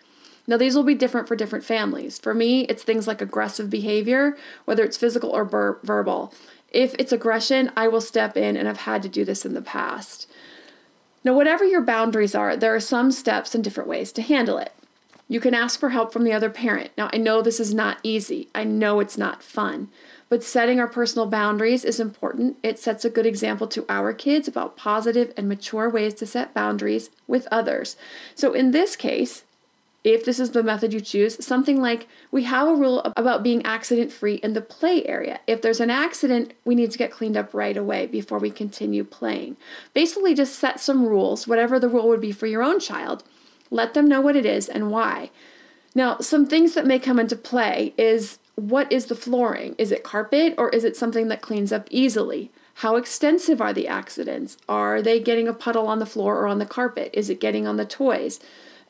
Now, 0.46 0.56
these 0.56 0.76
will 0.76 0.84
be 0.84 0.94
different 0.94 1.26
for 1.26 1.34
different 1.34 1.64
families. 1.64 2.20
For 2.20 2.32
me, 2.32 2.60
it's 2.66 2.84
things 2.84 3.08
like 3.08 3.20
aggressive 3.20 3.68
behavior, 3.68 4.36
whether 4.64 4.84
it's 4.84 4.96
physical 4.96 5.30
or 5.30 5.44
ber- 5.44 5.80
verbal. 5.82 6.32
If 6.70 6.94
it's 6.94 7.10
aggression, 7.10 7.72
I 7.76 7.88
will 7.88 8.00
step 8.00 8.36
in, 8.36 8.56
and 8.56 8.68
I've 8.68 8.78
had 8.78 9.02
to 9.02 9.08
do 9.08 9.24
this 9.24 9.44
in 9.44 9.54
the 9.54 9.62
past. 9.62 10.30
Now, 11.26 11.32
whatever 11.32 11.64
your 11.64 11.80
boundaries 11.80 12.36
are, 12.36 12.56
there 12.56 12.72
are 12.72 12.78
some 12.78 13.10
steps 13.10 13.52
and 13.52 13.64
different 13.64 13.88
ways 13.88 14.12
to 14.12 14.22
handle 14.22 14.58
it. 14.58 14.72
You 15.26 15.40
can 15.40 15.54
ask 15.54 15.80
for 15.80 15.88
help 15.88 16.12
from 16.12 16.22
the 16.22 16.32
other 16.32 16.48
parent. 16.48 16.92
Now, 16.96 17.10
I 17.12 17.16
know 17.16 17.42
this 17.42 17.58
is 17.58 17.74
not 17.74 17.98
easy, 18.04 18.48
I 18.54 18.62
know 18.62 19.00
it's 19.00 19.18
not 19.18 19.42
fun. 19.42 19.88
But 20.28 20.44
setting 20.44 20.78
our 20.78 20.86
personal 20.86 21.26
boundaries 21.26 21.84
is 21.84 21.98
important. 21.98 22.58
It 22.62 22.78
sets 22.78 23.04
a 23.04 23.10
good 23.10 23.26
example 23.26 23.66
to 23.66 23.84
our 23.88 24.12
kids 24.12 24.46
about 24.46 24.76
positive 24.76 25.32
and 25.36 25.48
mature 25.48 25.90
ways 25.90 26.14
to 26.14 26.26
set 26.26 26.54
boundaries 26.54 27.10
with 27.26 27.48
others. 27.50 27.96
So, 28.36 28.52
in 28.52 28.70
this 28.70 28.94
case, 28.94 29.42
if 30.06 30.24
this 30.24 30.38
is 30.38 30.52
the 30.52 30.62
method 30.62 30.94
you 30.94 31.00
choose, 31.00 31.44
something 31.44 31.80
like 31.80 32.06
we 32.30 32.44
have 32.44 32.68
a 32.68 32.74
rule 32.74 33.02
about 33.16 33.42
being 33.42 33.66
accident 33.66 34.12
free 34.12 34.36
in 34.36 34.52
the 34.52 34.60
play 34.60 35.04
area. 35.04 35.40
If 35.48 35.60
there's 35.60 35.80
an 35.80 35.90
accident, 35.90 36.54
we 36.64 36.76
need 36.76 36.92
to 36.92 36.98
get 36.98 37.10
cleaned 37.10 37.36
up 37.36 37.52
right 37.52 37.76
away 37.76 38.06
before 38.06 38.38
we 38.38 38.52
continue 38.52 39.02
playing. 39.02 39.56
Basically, 39.94 40.32
just 40.32 40.60
set 40.60 40.78
some 40.78 41.04
rules, 41.04 41.48
whatever 41.48 41.80
the 41.80 41.88
rule 41.88 42.06
would 42.06 42.20
be 42.20 42.30
for 42.30 42.46
your 42.46 42.62
own 42.62 42.78
child. 42.78 43.24
Let 43.68 43.94
them 43.94 44.06
know 44.06 44.20
what 44.20 44.36
it 44.36 44.46
is 44.46 44.68
and 44.68 44.92
why. 44.92 45.30
Now, 45.92 46.18
some 46.18 46.46
things 46.46 46.74
that 46.74 46.86
may 46.86 47.00
come 47.00 47.18
into 47.18 47.34
play 47.34 47.92
is 47.98 48.38
what 48.54 48.90
is 48.92 49.06
the 49.06 49.16
flooring? 49.16 49.74
Is 49.76 49.90
it 49.90 50.04
carpet 50.04 50.54
or 50.56 50.70
is 50.70 50.84
it 50.84 50.96
something 50.96 51.26
that 51.28 51.42
cleans 51.42 51.72
up 51.72 51.88
easily? 51.90 52.52
How 52.74 52.94
extensive 52.94 53.60
are 53.60 53.72
the 53.72 53.88
accidents? 53.88 54.56
Are 54.68 55.02
they 55.02 55.18
getting 55.18 55.48
a 55.48 55.52
puddle 55.52 55.88
on 55.88 55.98
the 55.98 56.06
floor 56.06 56.38
or 56.38 56.46
on 56.46 56.60
the 56.60 56.64
carpet? 56.64 57.10
Is 57.12 57.28
it 57.28 57.40
getting 57.40 57.66
on 57.66 57.76
the 57.76 57.84
toys? 57.84 58.38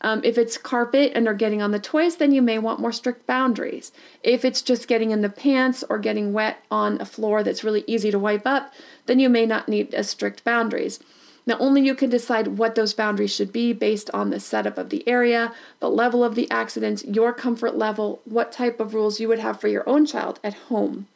Um, 0.02 0.20
if 0.24 0.36
it's 0.36 0.58
carpet 0.58 1.12
and 1.14 1.26
they're 1.26 1.34
getting 1.34 1.62
on 1.62 1.70
the 1.70 1.78
toys, 1.78 2.16
then 2.16 2.32
you 2.32 2.42
may 2.42 2.58
want 2.58 2.80
more 2.80 2.92
strict 2.92 3.26
boundaries. 3.26 3.92
If 4.22 4.44
it's 4.44 4.62
just 4.62 4.88
getting 4.88 5.10
in 5.10 5.22
the 5.22 5.28
pants 5.28 5.82
or 5.88 5.98
getting 5.98 6.32
wet 6.32 6.62
on 6.70 7.00
a 7.00 7.06
floor 7.06 7.42
that's 7.42 7.64
really 7.64 7.84
easy 7.86 8.10
to 8.10 8.18
wipe 8.18 8.46
up, 8.46 8.72
then 9.06 9.18
you 9.18 9.28
may 9.28 9.46
not 9.46 9.68
need 9.68 9.94
as 9.94 10.10
strict 10.10 10.44
boundaries. 10.44 11.00
Now, 11.46 11.56
only 11.58 11.82
you 11.82 11.94
can 11.94 12.10
decide 12.10 12.58
what 12.58 12.74
those 12.74 12.92
boundaries 12.92 13.34
should 13.34 13.52
be 13.52 13.72
based 13.72 14.10
on 14.12 14.30
the 14.30 14.40
setup 14.40 14.78
of 14.78 14.90
the 14.90 15.08
area, 15.08 15.54
the 15.78 15.88
level 15.88 16.24
of 16.24 16.34
the 16.34 16.50
accidents, 16.50 17.04
your 17.04 17.32
comfort 17.32 17.76
level, 17.76 18.20
what 18.24 18.50
type 18.50 18.80
of 18.80 18.94
rules 18.94 19.20
you 19.20 19.28
would 19.28 19.38
have 19.38 19.60
for 19.60 19.68
your 19.68 19.88
own 19.88 20.04
child 20.06 20.40
at 20.42 20.54
home. 20.54 21.06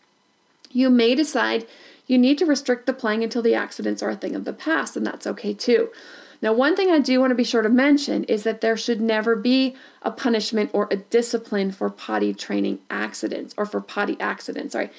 You 0.70 0.88
may 0.88 1.16
decide 1.16 1.66
you 2.06 2.16
need 2.16 2.38
to 2.38 2.46
restrict 2.46 2.86
the 2.86 2.92
playing 2.92 3.24
until 3.24 3.42
the 3.42 3.54
accidents 3.54 4.04
are 4.04 4.10
a 4.10 4.16
thing 4.16 4.36
of 4.36 4.44
the 4.44 4.52
past, 4.52 4.96
and 4.96 5.04
that's 5.04 5.26
okay 5.26 5.52
too. 5.52 5.90
Now, 6.42 6.54
one 6.54 6.74
thing 6.74 6.90
I 6.90 7.00
do 7.00 7.20
want 7.20 7.32
to 7.32 7.34
be 7.34 7.44
sure 7.44 7.60
to 7.60 7.68
mention 7.68 8.24
is 8.24 8.44
that 8.44 8.62
there 8.62 8.76
should 8.76 9.00
never 9.00 9.36
be 9.36 9.76
a 10.02 10.10
punishment 10.10 10.70
or 10.72 10.88
a 10.90 10.96
discipline 10.96 11.70
for 11.70 11.90
potty 11.90 12.32
training 12.32 12.78
accidents 12.88 13.54
or 13.58 13.66
for 13.66 13.80
potty 13.80 14.16
accidents. 14.18 14.72
Sorry, 14.72 14.90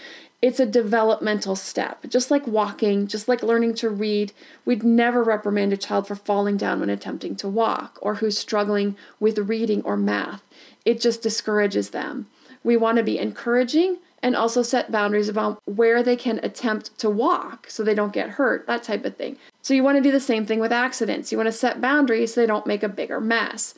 it's 0.41 0.59
a 0.59 0.65
developmental 0.65 1.55
step. 1.55 2.05
Just 2.07 2.29
like 2.29 2.45
walking, 2.45 3.07
just 3.07 3.27
like 3.27 3.41
learning 3.41 3.75
to 3.75 3.89
read, 3.89 4.33
we'd 4.65 4.83
never 4.83 5.23
reprimand 5.23 5.73
a 5.73 5.77
child 5.77 6.07
for 6.07 6.15
falling 6.15 6.57
down 6.57 6.79
when 6.79 6.89
attempting 6.89 7.35
to 7.37 7.49
walk 7.49 7.97
or 8.01 8.15
who's 8.15 8.37
struggling 8.37 8.95
with 9.19 9.37
reading 9.37 9.81
or 9.83 9.97
math. 9.97 10.43
It 10.85 11.01
just 11.01 11.21
discourages 11.21 11.89
them. 11.89 12.27
We 12.63 12.77
want 12.77 12.97
to 12.97 13.03
be 13.03 13.17
encouraging 13.17 13.97
and 14.23 14.35
also 14.35 14.61
set 14.61 14.91
boundaries 14.91 15.29
about 15.29 15.61
where 15.65 16.03
they 16.03 16.15
can 16.15 16.39
attempt 16.43 16.97
to 16.99 17.09
walk 17.09 17.69
so 17.69 17.83
they 17.83 17.95
don't 17.95 18.13
get 18.13 18.31
hurt, 18.31 18.67
that 18.67 18.83
type 18.83 19.03
of 19.05 19.17
thing. 19.17 19.37
So 19.61 19.73
you 19.73 19.83
want 19.83 19.97
to 19.97 20.03
do 20.03 20.11
the 20.11 20.19
same 20.19 20.45
thing 20.45 20.59
with 20.59 20.71
accidents. 20.71 21.31
You 21.31 21.37
want 21.37 21.47
to 21.47 21.53
set 21.53 21.81
boundaries 21.81 22.33
so 22.33 22.41
they 22.41 22.47
don't 22.47 22.67
make 22.67 22.83
a 22.83 22.89
bigger 22.89 23.19
mess. 23.19 23.73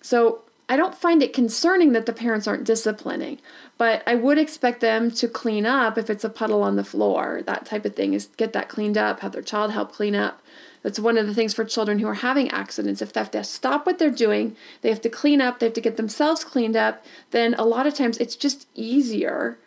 So 0.00 0.42
I 0.68 0.76
don't 0.76 0.94
find 0.94 1.22
it 1.22 1.32
concerning 1.32 1.92
that 1.92 2.06
the 2.06 2.12
parents 2.12 2.46
aren't 2.46 2.64
disciplining, 2.64 3.40
but 3.78 4.02
I 4.06 4.14
would 4.14 4.38
expect 4.38 4.80
them 4.80 5.10
to 5.12 5.26
clean 5.26 5.64
up 5.64 5.96
if 5.96 6.10
it's 6.10 6.24
a 6.24 6.30
puddle 6.30 6.62
on 6.62 6.76
the 6.76 6.84
floor, 6.84 7.40
that 7.46 7.64
type 7.64 7.86
of 7.86 7.96
thing, 7.96 8.12
is 8.12 8.28
get 8.36 8.52
that 8.52 8.68
cleaned 8.68 8.98
up, 8.98 9.20
have 9.20 9.32
their 9.32 9.42
child 9.42 9.72
help 9.72 9.92
clean 9.92 10.14
up. 10.14 10.42
That's 10.82 11.00
one 11.00 11.16
of 11.16 11.26
the 11.26 11.34
things 11.34 11.54
for 11.54 11.64
children 11.64 11.98
who 11.98 12.06
are 12.06 12.14
having 12.14 12.50
accidents. 12.50 13.00
If 13.00 13.12
they 13.12 13.20
have 13.20 13.30
to 13.32 13.42
stop 13.44 13.86
what 13.86 13.98
they're 13.98 14.10
doing, 14.10 14.56
they 14.82 14.90
have 14.90 15.00
to 15.00 15.08
clean 15.08 15.40
up, 15.40 15.58
they 15.58 15.66
have 15.66 15.72
to 15.74 15.80
get 15.80 15.96
themselves 15.96 16.44
cleaned 16.44 16.76
up, 16.76 17.04
then 17.30 17.54
a 17.54 17.64
lot 17.64 17.86
of 17.86 17.94
times 17.94 18.18
it's 18.18 18.36
just 18.36 18.68
easier 18.74 19.58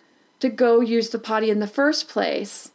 to 0.42 0.50
go 0.50 0.82
use 0.82 1.10
the 1.10 1.20
potty 1.20 1.50
in 1.50 1.60
the 1.60 1.68
first 1.68 2.10
place 2.10 2.72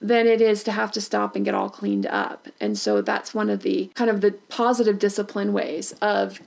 than 0.00 0.26
it 0.26 0.40
is 0.40 0.62
to 0.64 0.72
have 0.72 0.92
to 0.92 1.00
stop 1.00 1.34
and 1.34 1.44
get 1.44 1.54
all 1.54 1.70
cleaned 1.70 2.06
up. 2.06 2.48
And 2.60 2.76
so 2.76 3.00
that's 3.00 3.32
one 3.32 3.48
of 3.48 3.62
the 3.62 3.90
kind 3.94 4.10
of 4.10 4.20
the 4.20 4.32
positive 4.50 4.98
discipline 4.98 5.52
ways 5.52 5.92
of 6.02 6.40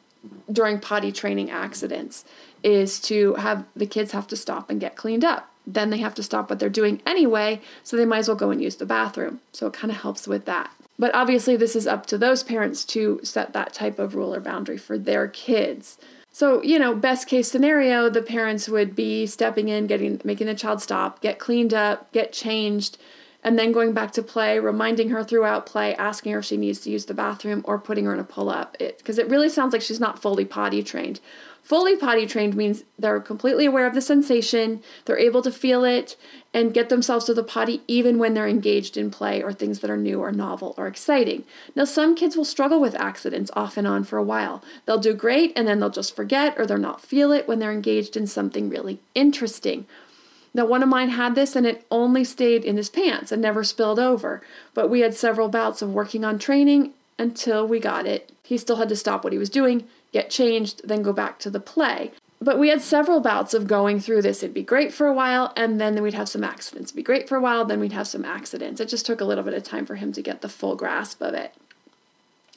during 0.51 0.79
potty 0.79 1.11
training 1.11 1.49
accidents 1.49 2.23
is 2.63 2.99
to 2.99 3.33
have 3.35 3.65
the 3.75 3.85
kids 3.85 4.11
have 4.11 4.27
to 4.27 4.35
stop 4.35 4.69
and 4.69 4.79
get 4.79 4.95
cleaned 4.95 5.23
up. 5.23 5.49
Then 5.65 5.89
they 5.89 5.97
have 5.97 6.15
to 6.15 6.23
stop 6.23 6.49
what 6.49 6.59
they're 6.59 6.69
doing 6.69 7.01
anyway, 7.05 7.61
so 7.83 7.97
they 7.97 8.05
might 8.05 8.19
as 8.19 8.27
well 8.27 8.37
go 8.37 8.51
and 8.51 8.61
use 8.61 8.75
the 8.75 8.85
bathroom. 8.85 9.41
So 9.51 9.67
it 9.67 9.73
kind 9.73 9.91
of 9.91 9.97
helps 9.97 10.27
with 10.27 10.45
that. 10.45 10.71
But 10.99 11.13
obviously, 11.13 11.55
this 11.55 11.75
is 11.75 11.87
up 11.87 12.05
to 12.07 12.17
those 12.17 12.43
parents 12.43 12.83
to 12.85 13.19
set 13.23 13.53
that 13.53 13.73
type 13.73 13.99
of 13.99 14.15
rule 14.15 14.33
or 14.33 14.39
boundary 14.39 14.77
for 14.77 14.97
their 14.97 15.27
kids. 15.27 15.97
So, 16.37 16.61
you 16.61 16.77
know, 16.77 16.93
best 16.93 17.27
case 17.27 17.49
scenario, 17.49 18.11
the 18.11 18.21
parents 18.21 18.69
would 18.69 18.95
be 18.95 19.25
stepping 19.25 19.69
in, 19.69 19.87
getting 19.87 20.21
making 20.23 20.45
the 20.45 20.53
child 20.53 20.83
stop, 20.83 21.19
get 21.19 21.39
cleaned 21.39 21.73
up, 21.73 22.11
get 22.11 22.31
changed, 22.31 22.99
and 23.43 23.57
then 23.57 23.71
going 23.71 23.91
back 23.91 24.11
to 24.11 24.21
play, 24.21 24.59
reminding 24.59 25.09
her 25.09 25.23
throughout 25.23 25.65
play, 25.65 25.95
asking 25.95 26.33
her 26.33 26.37
if 26.37 26.45
she 26.45 26.55
needs 26.55 26.79
to 26.81 26.91
use 26.91 27.05
the 27.05 27.15
bathroom 27.15 27.63
or 27.65 27.79
putting 27.79 28.05
her 28.05 28.13
in 28.13 28.19
a 28.19 28.23
pull 28.23 28.49
up. 28.49 28.77
It 28.79 28.99
because 28.99 29.17
it 29.17 29.27
really 29.27 29.49
sounds 29.49 29.73
like 29.73 29.81
she's 29.81 29.99
not 29.99 30.21
fully 30.21 30.45
potty 30.45 30.83
trained. 30.83 31.19
Fully 31.67 31.97
potty 31.97 32.25
trained 32.25 32.55
means 32.55 32.85
they're 32.97 33.19
completely 33.19 33.65
aware 33.65 33.85
of 33.85 33.93
the 33.93 33.99
sensation, 33.99 34.81
they're 35.03 35.19
able 35.19 35.41
to 35.41 35.51
feel 35.51 35.83
it 35.83 36.15
and 36.53 36.73
get 36.73 36.87
themselves 36.87 37.25
to 37.25 37.33
the 37.33 37.43
potty 37.43 37.81
even 37.89 38.17
when 38.17 38.33
they're 38.33 38.47
engaged 38.47 38.95
in 38.95 39.11
play 39.11 39.43
or 39.43 39.51
things 39.51 39.79
that 39.79 39.89
are 39.89 39.97
new 39.97 40.21
or 40.21 40.31
novel 40.31 40.73
or 40.77 40.87
exciting. 40.87 41.43
Now, 41.75 41.83
some 41.83 42.15
kids 42.15 42.37
will 42.37 42.45
struggle 42.45 42.79
with 42.79 42.95
accidents 42.95 43.51
off 43.53 43.75
and 43.75 43.85
on 43.85 44.05
for 44.05 44.17
a 44.17 44.23
while. 44.23 44.63
They'll 44.85 44.97
do 44.97 45.13
great 45.13 45.51
and 45.57 45.67
then 45.67 45.81
they'll 45.81 45.89
just 45.89 46.15
forget 46.15 46.57
or 46.57 46.65
they'll 46.65 46.77
not 46.77 47.01
feel 47.01 47.33
it 47.33 47.49
when 47.49 47.59
they're 47.59 47.73
engaged 47.73 48.15
in 48.15 48.27
something 48.27 48.69
really 48.69 49.01
interesting 49.13 49.87
now, 50.57 50.65
one 50.65 50.81
of 50.81 50.89
mine 50.89 51.09
had 51.09 51.35
this 51.35 51.55
and 51.55 51.67
it 51.67 51.85
only 51.91 52.23
stayed 52.23 52.65
in 52.65 52.77
his 52.77 52.89
pants 52.89 53.31
and 53.31 53.39
never 53.39 53.63
spilled 53.63 53.99
over. 53.99 54.41
But 54.73 54.89
we 54.89 55.01
had 55.01 55.13
several 55.13 55.49
bouts 55.49 55.83
of 55.83 55.93
working 55.93 56.25
on 56.25 56.39
training 56.39 56.93
until 57.19 57.67
we 57.67 57.79
got 57.79 58.05
it. 58.05 58.31
He 58.43 58.57
still 58.57 58.77
had 58.77 58.89
to 58.89 58.95
stop 58.95 59.23
what 59.23 59.33
he 59.33 59.39
was 59.39 59.49
doing, 59.49 59.87
get 60.11 60.29
changed, 60.29 60.87
then 60.87 61.01
go 61.01 61.13
back 61.13 61.39
to 61.39 61.49
the 61.49 61.59
play. 61.59 62.11
But 62.39 62.59
we 62.59 62.69
had 62.69 62.81
several 62.81 63.19
bouts 63.19 63.53
of 63.53 63.67
going 63.67 63.99
through 63.99 64.21
this. 64.21 64.43
It'd 64.43 64.53
be 64.53 64.61
great 64.61 64.93
for 64.93 65.07
a 65.07 65.13
while, 65.13 65.53
and 65.55 65.81
then 65.81 66.01
we'd 66.01 66.13
have 66.13 66.29
some 66.29 66.43
accidents. 66.43 66.91
It'd 66.91 66.95
be 66.95 67.03
great 67.03 67.27
for 67.27 67.35
a 67.35 67.41
while, 67.41 67.65
then 67.65 67.79
we'd 67.79 67.93
have 67.93 68.07
some 68.07 68.23
accidents. 68.23 68.79
It 68.79 68.89
just 68.89 69.05
took 69.05 69.21
a 69.21 69.25
little 69.25 69.43
bit 69.43 69.55
of 69.55 69.63
time 69.63 69.85
for 69.85 69.95
him 69.95 70.11
to 70.13 70.21
get 70.21 70.41
the 70.41 70.49
full 70.49 70.75
grasp 70.75 71.21
of 71.21 71.33
it. 71.33 71.55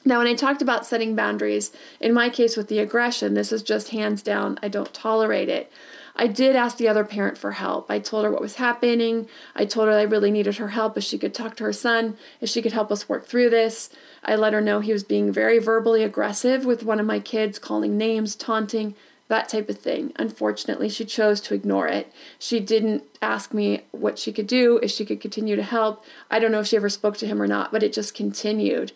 Now, 0.05 0.19
when 0.19 0.27
I 0.27 0.33
talked 0.33 0.61
about 0.61 0.85
setting 0.85 1.15
boundaries, 1.15 1.71
in 1.99 2.13
my 2.13 2.29
case 2.29 2.57
with 2.57 2.67
the 2.67 2.79
aggression, 2.79 3.33
this 3.33 3.51
is 3.51 3.61
just 3.61 3.89
hands 3.89 4.21
down, 4.21 4.59
I 4.61 4.67
don't 4.67 4.93
tolerate 4.93 5.49
it. 5.49 5.71
I 6.15 6.27
did 6.27 6.55
ask 6.55 6.77
the 6.77 6.87
other 6.87 7.03
parent 7.03 7.37
for 7.37 7.51
help. 7.53 7.89
I 7.89 7.99
told 7.99 8.25
her 8.25 8.31
what 8.31 8.41
was 8.41 8.55
happening. 8.55 9.27
I 9.55 9.65
told 9.65 9.87
her 9.87 9.93
I 9.93 10.03
really 10.03 10.31
needed 10.31 10.57
her 10.57 10.69
help, 10.69 10.97
if 10.97 11.03
she 11.03 11.17
could 11.17 11.33
talk 11.33 11.55
to 11.57 11.63
her 11.63 11.73
son, 11.73 12.17
if 12.39 12.49
she 12.49 12.61
could 12.61 12.73
help 12.73 12.91
us 12.91 13.09
work 13.09 13.25
through 13.25 13.49
this. 13.49 13.89
I 14.23 14.35
let 14.35 14.53
her 14.53 14.61
know 14.61 14.79
he 14.79 14.93
was 14.93 15.03
being 15.03 15.31
very 15.31 15.59
verbally 15.59 16.03
aggressive 16.03 16.65
with 16.65 16.83
one 16.83 16.99
of 16.99 17.05
my 17.05 17.19
kids, 17.19 17.59
calling 17.59 17.97
names, 17.97 18.35
taunting, 18.35 18.95
that 19.29 19.47
type 19.47 19.69
of 19.69 19.79
thing. 19.79 20.11
Unfortunately, 20.17 20.89
she 20.89 21.05
chose 21.05 21.39
to 21.41 21.53
ignore 21.53 21.87
it. 21.87 22.11
She 22.37 22.59
didn't 22.59 23.03
ask 23.21 23.53
me 23.53 23.83
what 23.91 24.19
she 24.19 24.33
could 24.33 24.47
do, 24.47 24.79
if 24.83 24.91
she 24.91 25.05
could 25.05 25.21
continue 25.21 25.55
to 25.55 25.63
help. 25.63 26.03
I 26.29 26.39
don't 26.39 26.51
know 26.51 26.59
if 26.59 26.67
she 26.67 26.75
ever 26.75 26.89
spoke 26.89 27.17
to 27.17 27.27
him 27.27 27.41
or 27.41 27.47
not, 27.47 27.71
but 27.71 27.81
it 27.81 27.93
just 27.93 28.13
continued. 28.13 28.91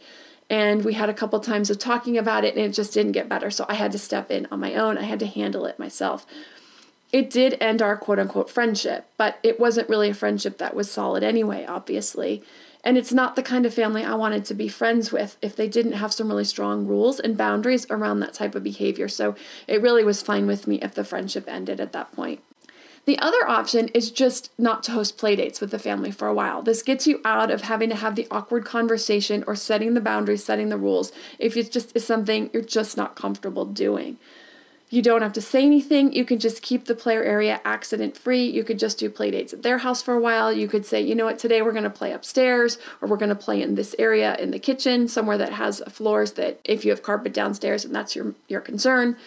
And 0.49 0.83
we 0.85 0.93
had 0.93 1.09
a 1.09 1.13
couple 1.13 1.39
times 1.39 1.69
of 1.69 1.79
talking 1.79 2.17
about 2.17 2.43
it, 2.43 2.55
and 2.55 2.63
it 2.63 2.73
just 2.73 2.93
didn't 2.93 3.13
get 3.13 3.29
better. 3.29 3.49
So 3.49 3.65
I 3.69 3.75
had 3.75 3.93
to 3.93 3.97
step 3.97 4.29
in 4.29 4.45
on 4.51 4.59
my 4.59 4.75
own. 4.75 4.97
I 4.97 5.03
had 5.03 5.19
to 5.19 5.25
handle 5.25 5.65
it 5.65 5.79
myself 5.79 6.27
it 7.15 7.29
did 7.29 7.55
end 7.61 7.81
our 7.81 7.95
quote 7.95 8.19
unquote 8.19 8.49
friendship, 8.49 9.07
but 9.15 9.39
it 9.41 9.57
wasn't 9.57 9.87
really 9.87 10.09
a 10.09 10.13
friendship 10.13 10.57
that 10.57 10.75
was 10.75 10.91
solid 10.91 11.23
anyway, 11.23 11.65
obviously. 11.65 12.43
And 12.83 12.97
it's 12.97 13.13
not 13.13 13.37
the 13.37 13.41
kind 13.41 13.65
of 13.65 13.73
family 13.73 14.03
I 14.03 14.15
wanted 14.15 14.43
to 14.43 14.53
be 14.53 14.67
friends 14.67 15.13
with 15.13 15.37
if 15.41 15.55
they 15.55 15.69
didn't 15.69 15.93
have 15.93 16.11
some 16.11 16.27
really 16.27 16.43
strong 16.43 16.85
rules 16.85 17.21
and 17.21 17.37
boundaries 17.37 17.87
around 17.89 18.19
that 18.19 18.33
type 18.33 18.53
of 18.53 18.63
behavior. 18.63 19.07
So 19.07 19.33
it 19.65 19.81
really 19.81 20.03
was 20.03 20.21
fine 20.21 20.45
with 20.45 20.67
me 20.67 20.81
if 20.81 20.93
the 20.93 21.05
friendship 21.05 21.45
ended 21.47 21.79
at 21.79 21.93
that 21.93 22.11
point. 22.11 22.41
The 23.05 23.17
other 23.19 23.47
option 23.47 23.87
is 23.93 24.11
just 24.11 24.51
not 24.59 24.83
to 24.83 24.91
host 24.91 25.17
playdates 25.17 25.61
with 25.61 25.71
the 25.71 25.79
family 25.79 26.11
for 26.11 26.27
a 26.27 26.33
while. 26.33 26.61
This 26.63 26.83
gets 26.83 27.07
you 27.07 27.21
out 27.23 27.49
of 27.49 27.61
having 27.61 27.87
to 27.91 27.95
have 27.95 28.15
the 28.15 28.27
awkward 28.29 28.65
conversation 28.65 29.45
or 29.47 29.55
setting 29.55 29.93
the 29.93 30.01
boundaries, 30.01 30.43
setting 30.43 30.67
the 30.67 30.77
rules 30.77 31.13
if 31.39 31.55
it 31.55 31.71
just 31.71 31.95
is 31.95 32.05
something 32.05 32.49
you're 32.51 32.61
just 32.61 32.97
not 32.97 33.15
comfortable 33.15 33.63
doing. 33.63 34.17
You 34.89 35.01
don't 35.01 35.23
have 35.23 35.33
to 35.33 35.41
say 35.41 35.65
anything. 35.65 36.13
You 36.13 36.25
can 36.25 36.37
just 36.37 36.61
keep 36.61 36.85
the 36.85 36.93
player 36.93 37.23
area 37.23 37.59
accident 37.65 38.15
free. 38.15 38.45
You 38.45 38.63
could 38.63 38.77
just 38.77 38.99
do 38.99 39.09
play 39.09 39.31
dates 39.31 39.51
at 39.51 39.63
their 39.63 39.79
house 39.79 40.01
for 40.01 40.13
a 40.13 40.19
while. 40.19 40.53
You 40.53 40.67
could 40.67 40.85
say, 40.85 41.01
you 41.01 41.15
know 41.15 41.25
what, 41.25 41.39
today 41.39 41.61
we're 41.61 41.71
going 41.71 41.83
to 41.85 41.89
play 41.89 42.11
upstairs 42.11 42.77
or 43.01 43.07
we're 43.07 43.17
going 43.17 43.29
to 43.29 43.35
play 43.35 43.61
in 43.61 43.75
this 43.75 43.95
area 43.97 44.35
in 44.37 44.51
the 44.51 44.59
kitchen, 44.59 45.07
somewhere 45.07 45.39
that 45.39 45.53
has 45.53 45.81
floors 45.89 46.33
that 46.33 46.59
if 46.63 46.85
you 46.85 46.91
have 46.91 47.01
carpet 47.01 47.33
downstairs 47.33 47.83
and 47.83 47.95
that's 47.95 48.15
your, 48.15 48.35
your 48.47 48.61
concern, 48.61 49.17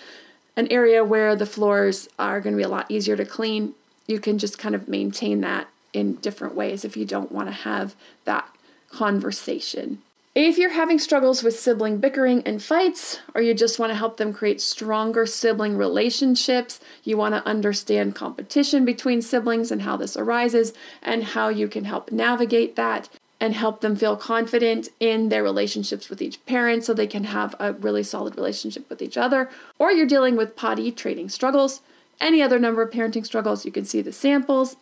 an 0.56 0.68
area 0.70 1.04
where 1.04 1.34
the 1.34 1.46
floors 1.46 2.08
are 2.18 2.40
going 2.40 2.52
to 2.54 2.58
be 2.58 2.62
a 2.62 2.68
lot 2.68 2.88
easier 2.88 3.16
to 3.16 3.24
clean, 3.24 3.74
you 4.06 4.20
can 4.20 4.38
just 4.38 4.58
kind 4.58 4.74
of 4.74 4.88
maintain 4.88 5.40
that 5.40 5.68
in 5.92 6.14
different 6.16 6.54
ways 6.54 6.84
if 6.84 6.96
you 6.96 7.04
don't 7.04 7.32
want 7.32 7.48
to 7.48 7.52
have 7.52 7.96
that 8.24 8.48
conversation. 8.90 10.02
If 10.40 10.56
you're 10.56 10.70
having 10.70 11.00
struggles 11.00 11.42
with 11.42 11.58
sibling 11.58 11.98
bickering 11.98 12.44
and 12.44 12.62
fights, 12.62 13.18
or 13.34 13.42
you 13.42 13.54
just 13.54 13.80
want 13.80 13.90
to 13.90 13.96
help 13.96 14.18
them 14.18 14.32
create 14.32 14.60
stronger 14.60 15.26
sibling 15.26 15.76
relationships, 15.76 16.78
you 17.02 17.16
want 17.16 17.34
to 17.34 17.44
understand 17.44 18.14
competition 18.14 18.84
between 18.84 19.20
siblings 19.20 19.72
and 19.72 19.82
how 19.82 19.96
this 19.96 20.16
arises, 20.16 20.72
and 21.02 21.24
how 21.24 21.48
you 21.48 21.66
can 21.66 21.86
help 21.86 22.12
navigate 22.12 22.76
that 22.76 23.08
and 23.40 23.54
help 23.54 23.80
them 23.80 23.96
feel 23.96 24.16
confident 24.16 24.90
in 25.00 25.28
their 25.28 25.42
relationships 25.42 26.08
with 26.08 26.22
each 26.22 26.46
parent 26.46 26.84
so 26.84 26.94
they 26.94 27.08
can 27.08 27.24
have 27.24 27.56
a 27.58 27.72
really 27.72 28.04
solid 28.04 28.36
relationship 28.36 28.88
with 28.88 29.02
each 29.02 29.16
other, 29.16 29.50
or 29.76 29.90
you're 29.90 30.06
dealing 30.06 30.36
with 30.36 30.54
potty 30.54 30.92
training 30.92 31.28
struggles, 31.28 31.80
any 32.20 32.40
other 32.40 32.60
number 32.60 32.80
of 32.80 32.92
parenting 32.92 33.26
struggles, 33.26 33.64
you 33.64 33.72
can 33.72 33.84
see 33.84 34.02
the 34.02 34.12
samples 34.12 34.76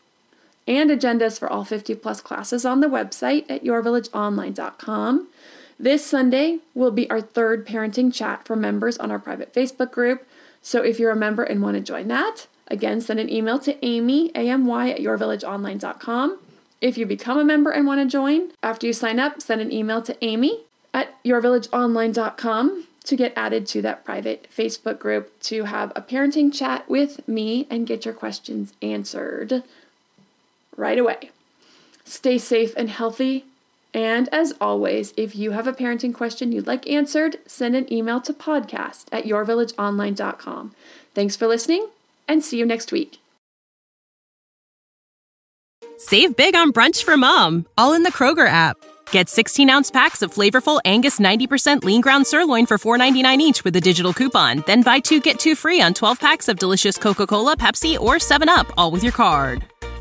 and 0.66 0.90
agendas 0.90 1.38
for 1.38 1.48
all 1.48 1.64
50 1.64 1.94
plus 1.96 2.20
classes 2.20 2.64
on 2.64 2.81
the 2.81 2.88
website 2.88 3.44
at 3.48 3.64
yourvillageonline.com. 3.64 5.29
This 5.79 6.07
Sunday 6.07 6.61
will 6.74 6.90
be 6.90 7.09
our 7.11 7.20
third 7.20 7.66
parenting 7.66 8.12
chat 8.12 8.46
for 8.46 8.57
members 8.57 8.96
on 8.98 9.11
our 9.11 9.18
private 9.18 9.52
Facebook 9.52 9.90
group. 9.90 10.26
So 10.62 10.83
if 10.83 10.98
you're 10.98 11.11
a 11.11 11.16
member 11.16 11.42
and 11.42 11.62
want 11.62 11.76
to 11.76 11.83
join 11.83 12.09
that, 12.09 12.46
again, 12.68 13.00
send 13.00 13.20
an 13.20 13.31
email 13.31 13.59
to 13.61 13.85
Amy, 13.85 14.31
A-M-Y, 14.35 14.90
at 14.90 15.00
yourvillageonline.com. 15.00 16.38
If 16.81 16.98
you 16.98 17.07
become 17.07 17.38
a 17.38 17.44
member 17.44 17.70
and 17.70 17.87
want 17.87 18.00
to 18.00 18.07
join, 18.07 18.52
after 18.62 18.87
you 18.87 18.92
sign 18.92 19.18
up, 19.18 19.40
send 19.40 19.61
an 19.61 19.72
email 19.72 20.02
to 20.02 20.16
Amy 20.24 20.64
at 20.92 21.22
yourvillageonline.com 21.24 22.87
to 23.05 23.16
get 23.16 23.33
added 23.37 23.66
to 23.68 23.83
that 23.83 24.05
private 24.05 24.48
Facebook 24.55 24.98
group 24.98 25.38
to 25.40 25.64
have 25.64 25.92
a 25.94 26.02
parenting 26.02 26.52
chat 26.52 26.88
with 26.88 27.26
me 27.29 27.66
and 27.70 27.87
get 27.87 28.05
your 28.05 28.14
questions 28.14 28.72
answered 28.83 29.62
right 30.77 30.99
away. 30.99 31.31
Stay 32.05 32.39
safe 32.39 32.73
and 32.77 32.89
healthy. 32.89 33.45
And 33.93 34.29
as 34.33 34.53
always, 34.61 35.15
if 35.17 35.35
you 35.35 35.53
have 35.53 35.67
a 35.67 35.73
parenting 35.73 36.15
question 36.15 36.53
you'd 36.53 36.67
like 36.67 36.89
answered, 36.89 37.39
send 37.47 37.75
an 37.75 37.91
email 37.93 38.21
to 38.21 38.33
podcast 38.33 39.07
at 39.11 39.25
yourvillageonline.com. 39.25 40.75
Thanks 41.15 41.37
for 41.37 41.47
listening 41.47 41.89
and 42.29 42.45
see 42.45 42.59
you 42.59 42.67
next 42.67 42.93
week. 42.93 43.19
Save 45.99 46.37
big 46.37 46.55
on 46.55 46.73
brunch 46.73 47.05
for 47.05 47.17
mom, 47.17 47.67
all 47.79 47.95
in 47.95 48.03
the 48.03 48.12
Kroger 48.12 48.47
app. 48.47 48.77
Get 49.11 49.31
16 49.31 49.71
ounce 49.71 49.91
packs 49.91 50.21
of 50.21 50.33
flavorful 50.33 50.81
Angus 50.85 51.19
90% 51.19 51.85
lean 51.85 52.03
ground 52.03 52.27
sirloin 52.27 52.67
for 52.67 52.77
$4.99 52.77 53.39
each 53.39 53.65
with 53.65 53.75
a 53.77 53.81
digital 53.81 54.12
coupon. 54.12 54.62
Then 54.67 54.83
buy 54.83 55.01
two 55.01 55.21
get 55.21 55.39
two 55.39 55.55
free 55.55 55.81
on 55.81 55.95
12 55.95 56.21
packs 56.21 56.49
of 56.49 56.59
delicious 56.59 56.99
Coca 56.99 57.27
Cola, 57.27 57.57
Pepsi, 57.57 57.99
or 57.99 58.17
7UP, 58.17 58.71
all 58.77 58.91
with 58.91 59.03
your 59.03 59.12
card. 59.12 59.65